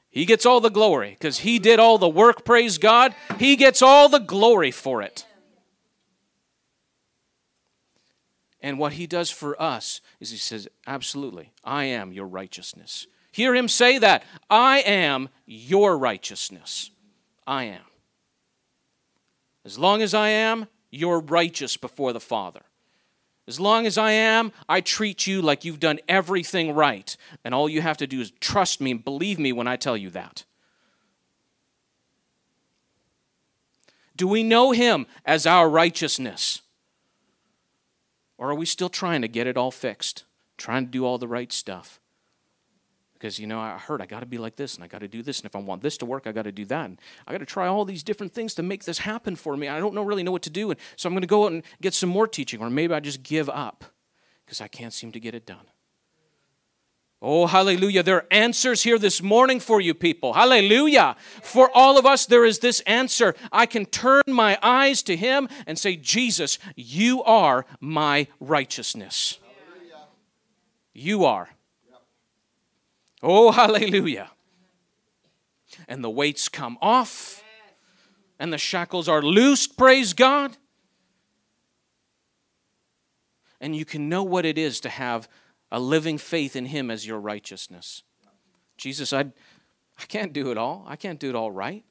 [0.09, 3.15] He gets all the glory because he did all the work, praise God.
[3.39, 5.25] He gets all the glory for it.
[8.61, 13.07] And what he does for us is he says, Absolutely, I am your righteousness.
[13.31, 14.23] Hear him say that.
[14.49, 16.91] I am your righteousness.
[17.45, 17.81] I am.
[19.65, 22.61] As long as I am, you're righteous before the Father.
[23.47, 27.15] As long as I am, I treat you like you've done everything right.
[27.43, 29.97] And all you have to do is trust me and believe me when I tell
[29.97, 30.45] you that.
[34.15, 36.61] Do we know him as our righteousness?
[38.37, 40.23] Or are we still trying to get it all fixed,
[40.57, 41.99] trying to do all the right stuff?
[43.23, 45.07] Because, you know, I heard I got to be like this and I got to
[45.07, 45.39] do this.
[45.39, 46.83] And if I want this to work, I got to do that.
[46.83, 49.69] And I got to try all these different things to make this happen for me.
[49.69, 50.71] I don't know, really know what to do.
[50.71, 52.59] And so I'm going to go out and get some more teaching.
[52.59, 53.85] Or maybe I just give up
[54.45, 55.65] because I can't seem to get it done.
[57.21, 58.03] Oh, hallelujah.
[58.03, 60.33] There are answers here this morning for you people.
[60.33, 61.15] Hallelujah.
[61.41, 63.35] For all of us, there is this answer.
[63.53, 69.39] I can turn my eyes to Him and say, Jesus, you are my righteousness.
[70.93, 71.47] You are.
[73.23, 74.31] Oh, hallelujah.
[75.87, 77.41] And the weights come off,
[78.37, 80.57] and the shackles are loosed, praise God.
[83.61, 85.29] And you can know what it is to have
[85.71, 88.03] a living faith in Him as your righteousness.
[88.77, 89.21] Jesus, I,
[89.97, 90.83] I can't do it all.
[90.85, 91.85] I can't do it all right,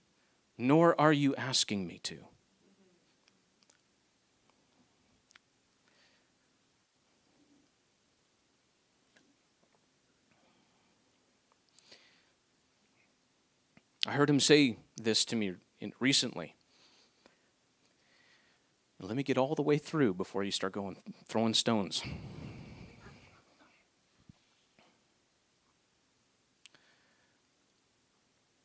[0.58, 2.18] nor are you asking me to.
[14.06, 15.54] I heard him say this to me
[16.00, 16.56] recently.
[19.00, 20.96] Let me get all the way through before you start going
[21.26, 22.02] throwing stones.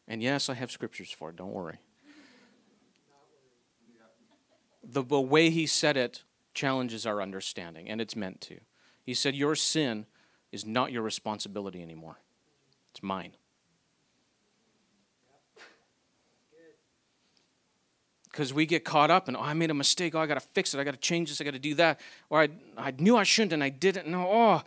[0.08, 1.80] And yes, I have scriptures for it, don't worry.
[4.84, 6.24] The, the way he said it
[6.54, 8.60] challenges our understanding, and it's meant to.
[9.04, 10.06] He said, Your sin
[10.52, 12.20] is not your responsibility anymore,
[12.90, 13.36] it's mine.
[18.38, 20.14] Because we get caught up and, oh, I made a mistake.
[20.14, 20.80] Oh, I got to fix it.
[20.80, 21.42] I got to change this.
[21.42, 22.00] I got to do that.
[22.30, 24.08] Or I, I knew I shouldn't and I didn't.
[24.08, 24.62] No, oh,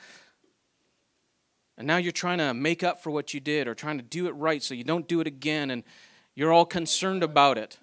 [1.78, 4.26] and now you're trying to make up for what you did or trying to do
[4.26, 5.84] it right so you don't do it again and
[6.34, 7.78] you're all concerned about it.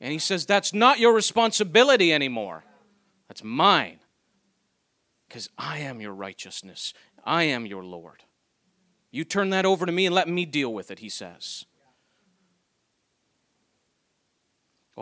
[0.00, 2.62] And he says, That's not your responsibility anymore.
[3.26, 3.98] That's mine.
[5.26, 6.94] Because I am your righteousness,
[7.24, 8.22] I am your Lord.
[9.10, 11.64] You turn that over to me and let me deal with it, he says.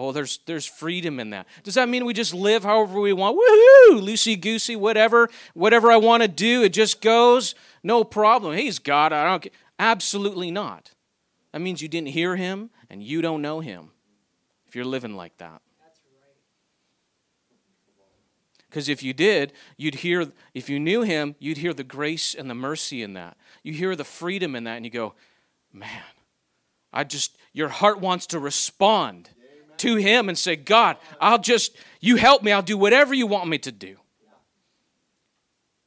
[0.00, 1.48] Oh, there's there's freedom in that.
[1.64, 3.36] Does that mean we just live however we want?
[3.36, 4.00] Woohoo!
[4.00, 7.56] Loosey goosey, whatever, whatever I want to do, it just goes.
[7.82, 8.56] No problem.
[8.56, 9.12] He's God.
[9.12, 9.48] I don't.
[9.76, 10.92] Absolutely not.
[11.50, 13.90] That means you didn't hear him and you don't know him.
[14.68, 15.62] If you're living like that.
[18.70, 22.48] Because if you did, you'd hear, if you knew him, you'd hear the grace and
[22.48, 23.36] the mercy in that.
[23.64, 25.14] You hear the freedom in that, and you go,
[25.72, 26.02] man,
[26.92, 29.30] I just, your heart wants to respond
[29.80, 33.48] to him and say, God, I'll just, you help me, I'll do whatever you want
[33.48, 33.96] me to do.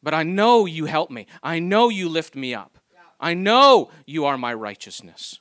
[0.04, 1.28] But I know you help me.
[1.44, 2.78] I know you lift me up.
[3.20, 5.40] I know you are my righteousness.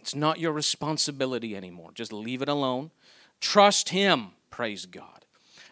[0.00, 1.90] It's not your responsibility anymore.
[1.94, 2.90] Just leave it alone.
[3.40, 4.30] Trust Him.
[4.50, 5.24] Praise God.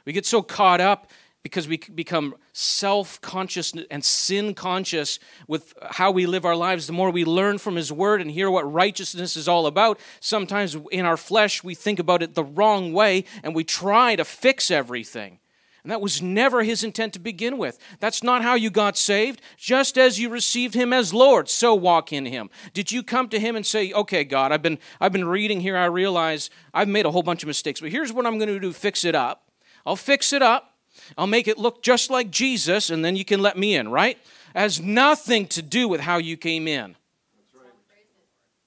[0.04, 1.10] We get so caught up
[1.42, 5.18] because we become self conscious and sin conscious
[5.48, 6.86] with how we live our lives.
[6.86, 10.76] The more we learn from His Word and hear what righteousness is all about, sometimes
[10.90, 14.70] in our flesh we think about it the wrong way and we try to fix
[14.70, 15.38] everything.
[15.82, 17.78] And that was never his intent to begin with.
[18.00, 19.40] That's not how you got saved.
[19.56, 22.50] Just as you received him as Lord, so walk in him.
[22.74, 25.78] Did you come to him and say, "Okay, God, I've been I've been reading here.
[25.78, 28.60] I realize I've made a whole bunch of mistakes, but here's what I'm going to
[28.60, 29.50] do: fix it up.
[29.86, 30.69] I'll fix it up.
[31.18, 34.18] I'll make it look just like Jesus, and then you can let me in." Right?
[34.54, 36.96] It has nothing to do with how you came in.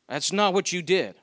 [0.08, 1.16] That's not what you did.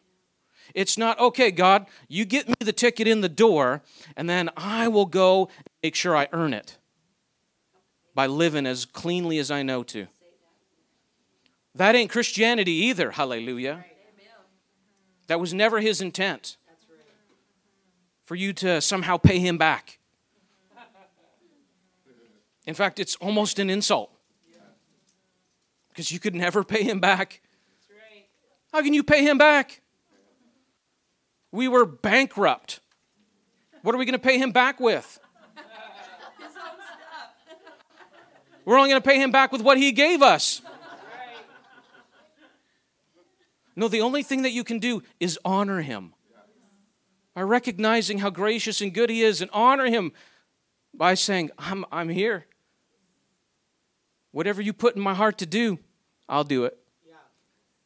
[0.75, 3.83] It's not, okay, God, you get me the ticket in the door,
[4.17, 5.49] and then I will go
[5.83, 6.79] make sure I earn it
[8.15, 10.07] by living as cleanly as I know to.
[11.75, 13.85] That ain't Christianity either, hallelujah.
[15.29, 16.57] That was never his intent
[18.25, 20.00] for you to somehow pay him back.
[22.67, 24.11] In fact, it's almost an insult
[25.89, 27.41] because you could never pay him back.
[28.73, 29.81] How can you pay him back?
[31.53, 32.81] We were bankrupt.
[33.83, 35.19] What are we going to pay him back with?
[38.65, 40.63] We're only going to pay him back with what he gave us.
[43.75, 46.13] No, the only thing that you can do is honor him.
[47.35, 50.13] by recognizing how gracious and good He is, and honor Him
[50.95, 52.47] by saying, I'm, I'm here.
[54.33, 55.79] Whatever you put in my heart to do,
[56.29, 56.79] I'll do it.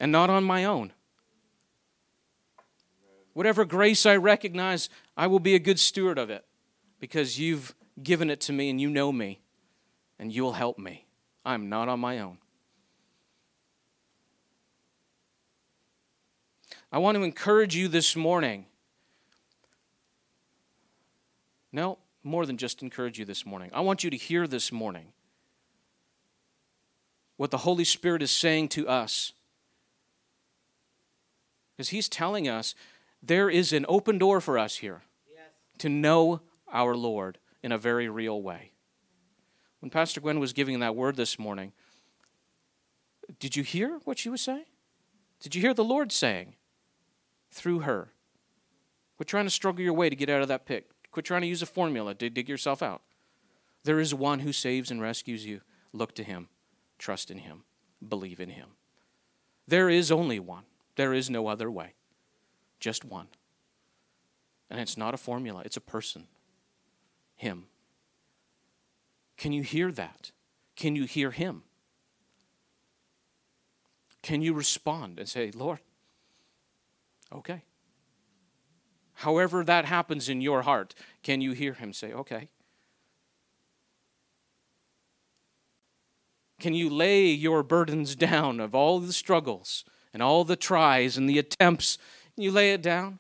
[0.01, 0.93] And not on my own.
[3.33, 6.45] Whatever grace I recognize, I will be a good steward of it
[7.01, 9.41] because you've given it to me and you know me
[10.19, 11.07] and you'll help me.
[11.45, 12.39] I'm not on my own.
[16.93, 18.67] I want to encourage you this morning.
[21.73, 23.71] No, more than just encourage you this morning.
[23.73, 25.13] I want you to hear this morning
[27.37, 29.33] what the Holy Spirit is saying to us.
[31.77, 32.75] Because He's telling us
[33.23, 35.45] there is an open door for us here yes.
[35.79, 36.41] to know
[36.73, 38.73] our Lord in a very real way.
[39.81, 41.73] When Pastor Gwen was giving that word this morning,
[43.39, 44.65] did you hear what she was saying?
[45.41, 46.55] Did you hear the Lord saying
[47.51, 48.13] through her?
[49.19, 50.91] We're trying to struggle your way to get out of that pit.
[51.15, 53.01] Quit trying to use a formula to dig yourself out.
[53.85, 55.61] There is one who saves and rescues you.
[55.93, 56.49] Look to him,
[56.99, 57.63] trust in him,
[58.07, 58.71] believe in him.
[59.69, 60.65] There is only one,
[60.97, 61.95] there is no other way.
[62.81, 63.29] Just one.
[64.69, 66.27] And it's not a formula, it's a person.
[67.37, 67.67] Him.
[69.37, 70.33] Can you hear that?
[70.75, 71.63] Can you hear Him?
[74.21, 75.79] Can you respond and say, Lord,
[77.33, 77.63] okay?
[79.15, 82.49] However, that happens in your heart, can you hear Him say, okay?
[86.61, 91.29] Can you lay your burdens down of all the struggles and all the tries and
[91.29, 91.99] the attempts?
[92.35, 93.19] Can you lay it down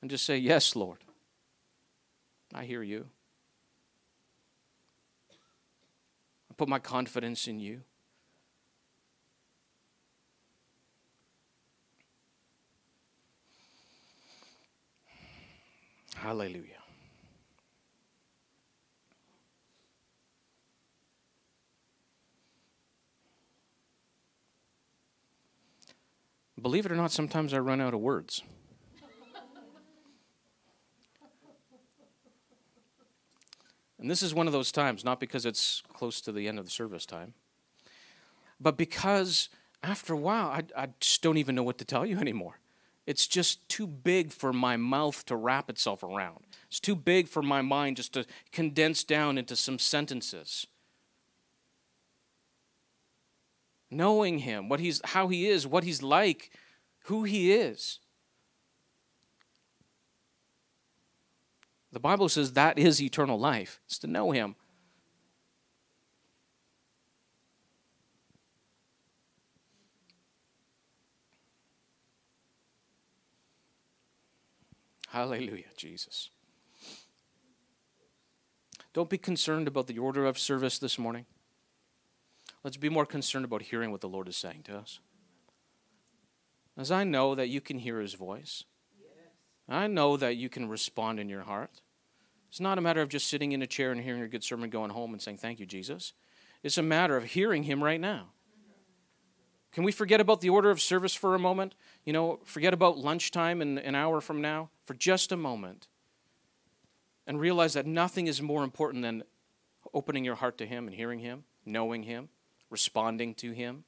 [0.00, 0.98] and just say, Yes, Lord,
[2.52, 3.06] I hear you.
[6.50, 7.82] I put my confidence in you.
[16.22, 16.78] Hallelujah.
[26.60, 28.40] Believe it or not, sometimes I run out of words.
[33.98, 36.64] And this is one of those times, not because it's close to the end of
[36.64, 37.34] the service time,
[38.60, 39.48] but because
[39.82, 42.61] after a while, I, I just don't even know what to tell you anymore.
[43.06, 46.46] It's just too big for my mouth to wrap itself around.
[46.68, 50.66] It's too big for my mind just to condense down into some sentences.
[53.90, 56.50] Knowing him, what he's, how he is, what he's like,
[57.06, 57.98] who he is.
[61.92, 64.56] The Bible says that is eternal life, it's to know Him.
[75.12, 76.30] Hallelujah, Jesus.
[78.94, 81.26] Don't be concerned about the order of service this morning.
[82.64, 85.00] Let's be more concerned about hearing what the Lord is saying to us.
[86.78, 88.64] As I know that you can hear His voice,
[89.68, 91.82] I know that you can respond in your heart.
[92.48, 94.70] It's not a matter of just sitting in a chair and hearing a good sermon,
[94.70, 96.14] going home and saying, Thank you, Jesus.
[96.62, 98.28] It's a matter of hearing Him right now.
[99.72, 101.74] Can we forget about the order of service for a moment?
[102.06, 105.88] You know, forget about lunchtime in an hour from now for just a moment
[107.26, 109.22] and realize that nothing is more important than
[109.94, 112.28] opening your heart to Him and hearing Him, knowing Him,
[112.70, 113.84] responding to Him.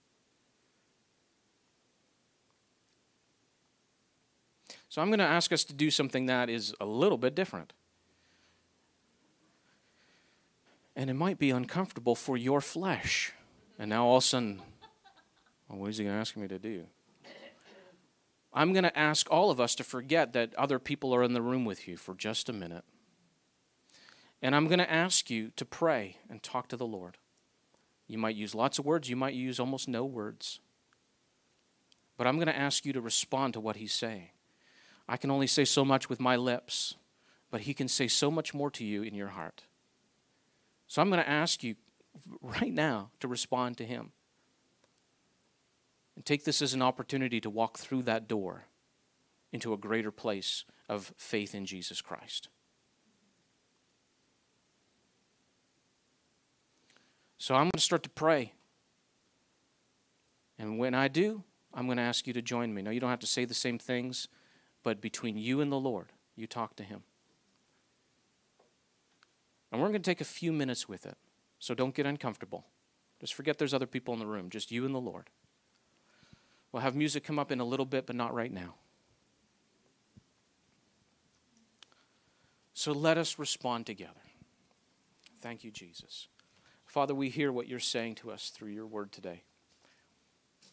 [4.88, 7.72] So I'm going to ask us to do something that is a little bit different.
[10.94, 13.32] And it might be uncomfortable for your flesh.
[13.76, 14.62] And now all of a sudden,
[15.68, 16.84] well, what is he going to ask me to do?
[18.54, 21.42] I'm going to ask all of us to forget that other people are in the
[21.42, 22.84] room with you for just a minute.
[24.40, 27.18] And I'm going to ask you to pray and talk to the Lord.
[28.06, 30.60] You might use lots of words, you might use almost no words.
[32.16, 34.28] But I'm going to ask you to respond to what he's saying.
[35.08, 36.94] I can only say so much with my lips,
[37.50, 39.64] but He can say so much more to you in your heart.
[40.86, 41.76] So I'm going to ask you
[42.40, 44.12] right now to respond to Him.
[46.16, 48.66] And take this as an opportunity to walk through that door
[49.52, 52.48] into a greater place of faith in Jesus Christ.
[57.38, 58.52] So I'm going to start to pray.
[60.58, 61.42] And when I do,
[61.72, 62.82] I'm going to ask you to join me.
[62.82, 64.28] Now, you don't have to say the same things
[64.84, 67.02] but between you and the Lord, you talk to Him.
[69.72, 71.16] And we're going to take a few minutes with it,
[71.58, 72.66] so don't get uncomfortable.
[73.18, 75.30] Just forget there's other people in the room, just you and the Lord.
[76.74, 78.74] We'll have music come up in a little bit, but not right now.
[82.72, 84.20] So let us respond together.
[85.40, 86.26] Thank you, Jesus.
[86.84, 89.44] Father, we hear what you're saying to us through your word today.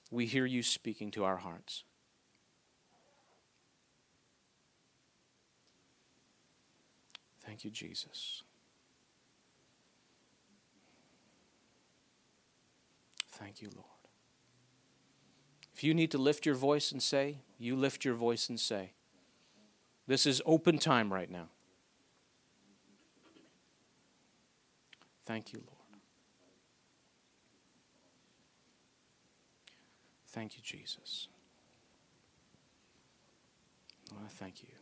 [0.10, 1.84] We hear you speaking to our hearts.
[7.46, 8.42] Thank you, Jesus.
[13.34, 14.01] Thank you, Lord.
[15.82, 18.92] If you need to lift your voice and say, you lift your voice and say.
[20.06, 21.48] This is open time right now.
[25.26, 26.04] Thank you, Lord.
[30.28, 31.30] Thank you, Jesus.
[34.12, 34.81] I thank you.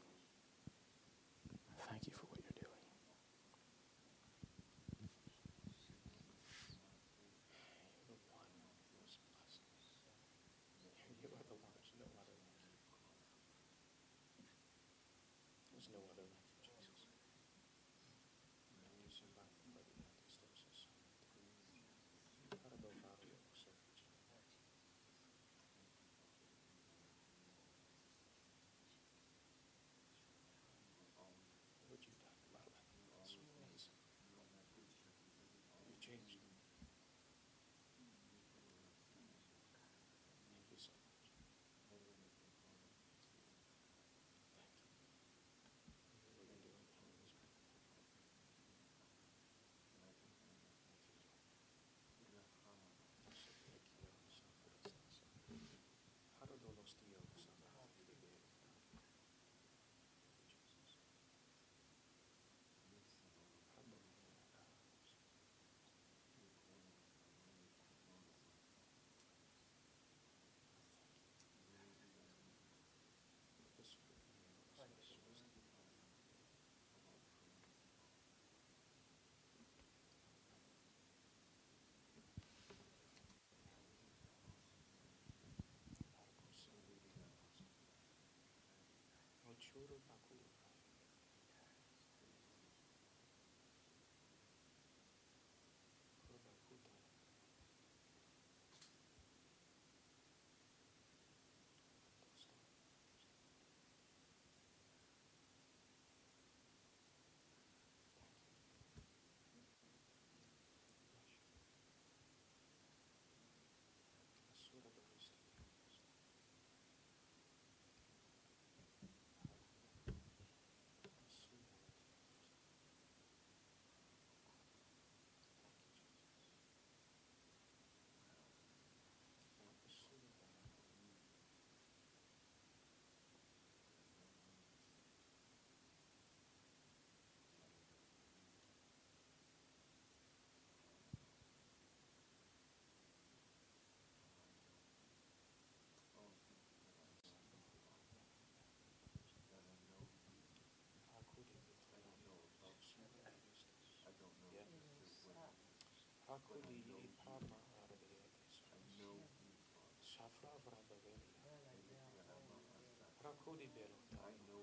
[163.49, 164.29] Rakudi belota.
[164.45, 164.61] You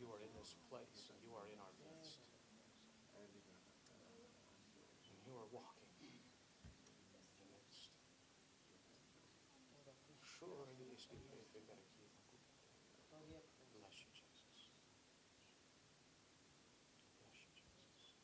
[0.00, 2.24] You are in this place and you are in our midst.
[3.20, 3.28] And
[5.28, 6.16] you are walking in
[7.12, 7.92] the midst.
[10.24, 11.20] Surely is the
[13.74, 14.72] Bless you, Jesus.
[17.12, 18.16] Bless you, Jesus.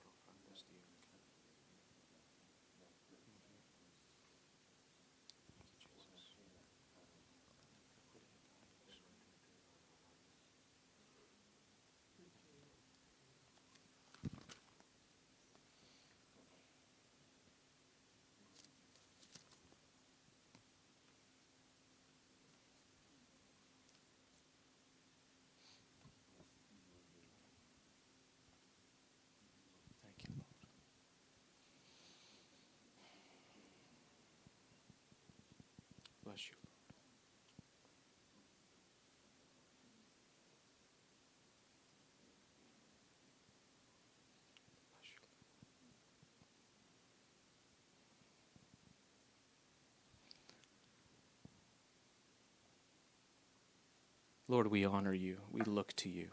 [54.51, 55.37] Lord, we honor you.
[55.49, 56.27] We look to you.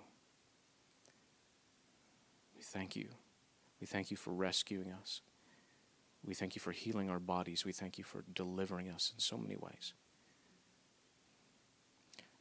[2.56, 3.10] We thank you.
[3.80, 5.20] We thank you for rescuing us.
[6.24, 7.64] We thank you for healing our bodies.
[7.64, 9.92] We thank you for delivering us in so many ways.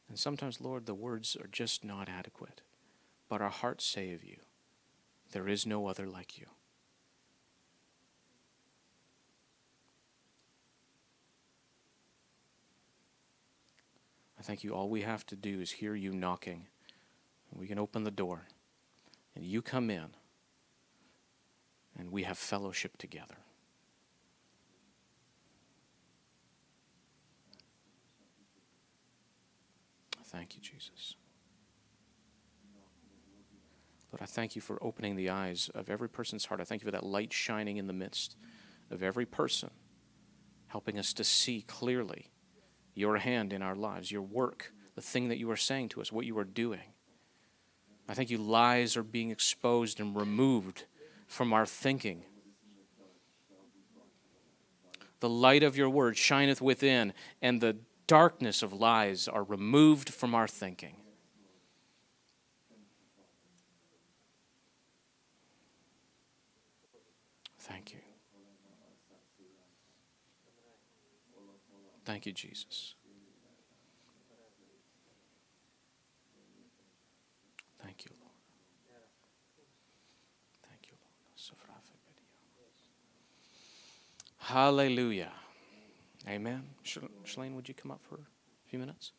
[0.08, 2.60] And sometimes, Lord, the words are just not adequate,
[3.28, 4.38] but our hearts say of you,
[5.30, 6.46] there is no other like you.
[14.38, 14.72] I thank you.
[14.72, 16.66] All we have to do is hear you knocking.
[17.52, 18.46] We can open the door,
[19.34, 20.08] and you come in,
[21.98, 23.36] and we have fellowship together.
[30.24, 31.16] Thank you, Jesus.
[34.12, 36.60] Lord, I thank you for opening the eyes of every person's heart.
[36.60, 38.36] I thank you for that light shining in the midst
[38.90, 39.70] of every person,
[40.68, 42.30] helping us to see clearly
[42.98, 46.10] your hand in our lives, your work, the thing that you are saying to us,
[46.10, 46.80] what you are doing.
[48.08, 50.84] I thank you, lies are being exposed and removed
[51.26, 52.24] from our thinking.
[55.20, 57.76] The light of your word shineth within, and the
[58.06, 60.96] darkness of lies are removed from our thinking.
[67.58, 67.98] Thank you.
[72.08, 72.94] Thank you, Jesus.
[77.82, 78.32] Thank you, Lord.
[80.66, 81.12] Thank you, Lord.
[84.38, 85.32] Hallelujah.
[86.26, 86.64] Amen.
[86.82, 89.12] Shalane, would you come up for a few minutes?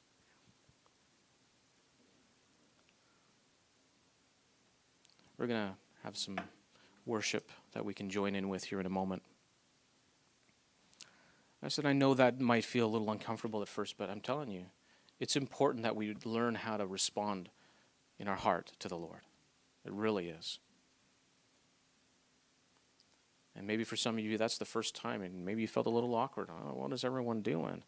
[5.37, 6.39] We're going to have some
[7.05, 9.21] worship that we can join in with here in a moment.
[11.61, 14.49] I said, I know that might feel a little uncomfortable at first, but I'm telling
[14.49, 14.65] you,
[15.19, 17.49] it's important that we learn how to respond
[18.17, 19.21] in our heart to the Lord.
[19.85, 20.59] It really is.
[23.55, 25.89] And maybe for some of you, that's the first time, and maybe you felt a
[25.89, 26.49] little awkward.
[26.49, 27.83] Oh, what is everyone doing?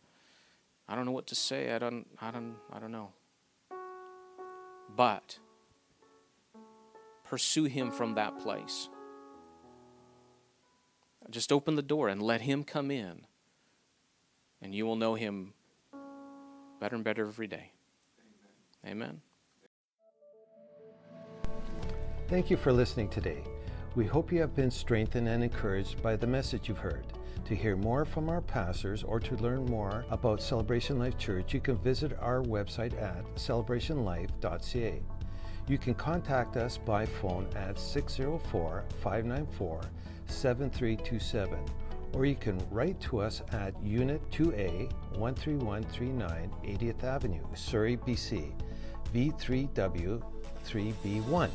[0.90, 1.74] I don't know what to say.
[1.74, 2.06] I don't.
[2.20, 2.56] I don't.
[2.74, 3.14] I don't know.
[4.94, 5.40] But
[7.24, 8.90] pursue Him from that place.
[11.30, 13.26] Just open the door and let Him come in
[14.62, 15.54] and you will know him
[16.80, 17.72] better and better every day.
[18.86, 19.22] Amen.
[22.28, 23.44] Thank you for listening today.
[23.96, 27.06] We hope you have been strengthened and encouraged by the message you've heard.
[27.46, 31.60] To hear more from our pastors or to learn more about Celebration Life Church, you
[31.60, 35.02] can visit our website at celebrationlife.ca.
[35.68, 39.82] You can contact us by phone at 604 594
[40.28, 41.60] 7327
[42.14, 48.54] or you can write to us at Unit 2A, 13139 80th Avenue, Surrey, BC,
[49.14, 51.50] V3W3B1.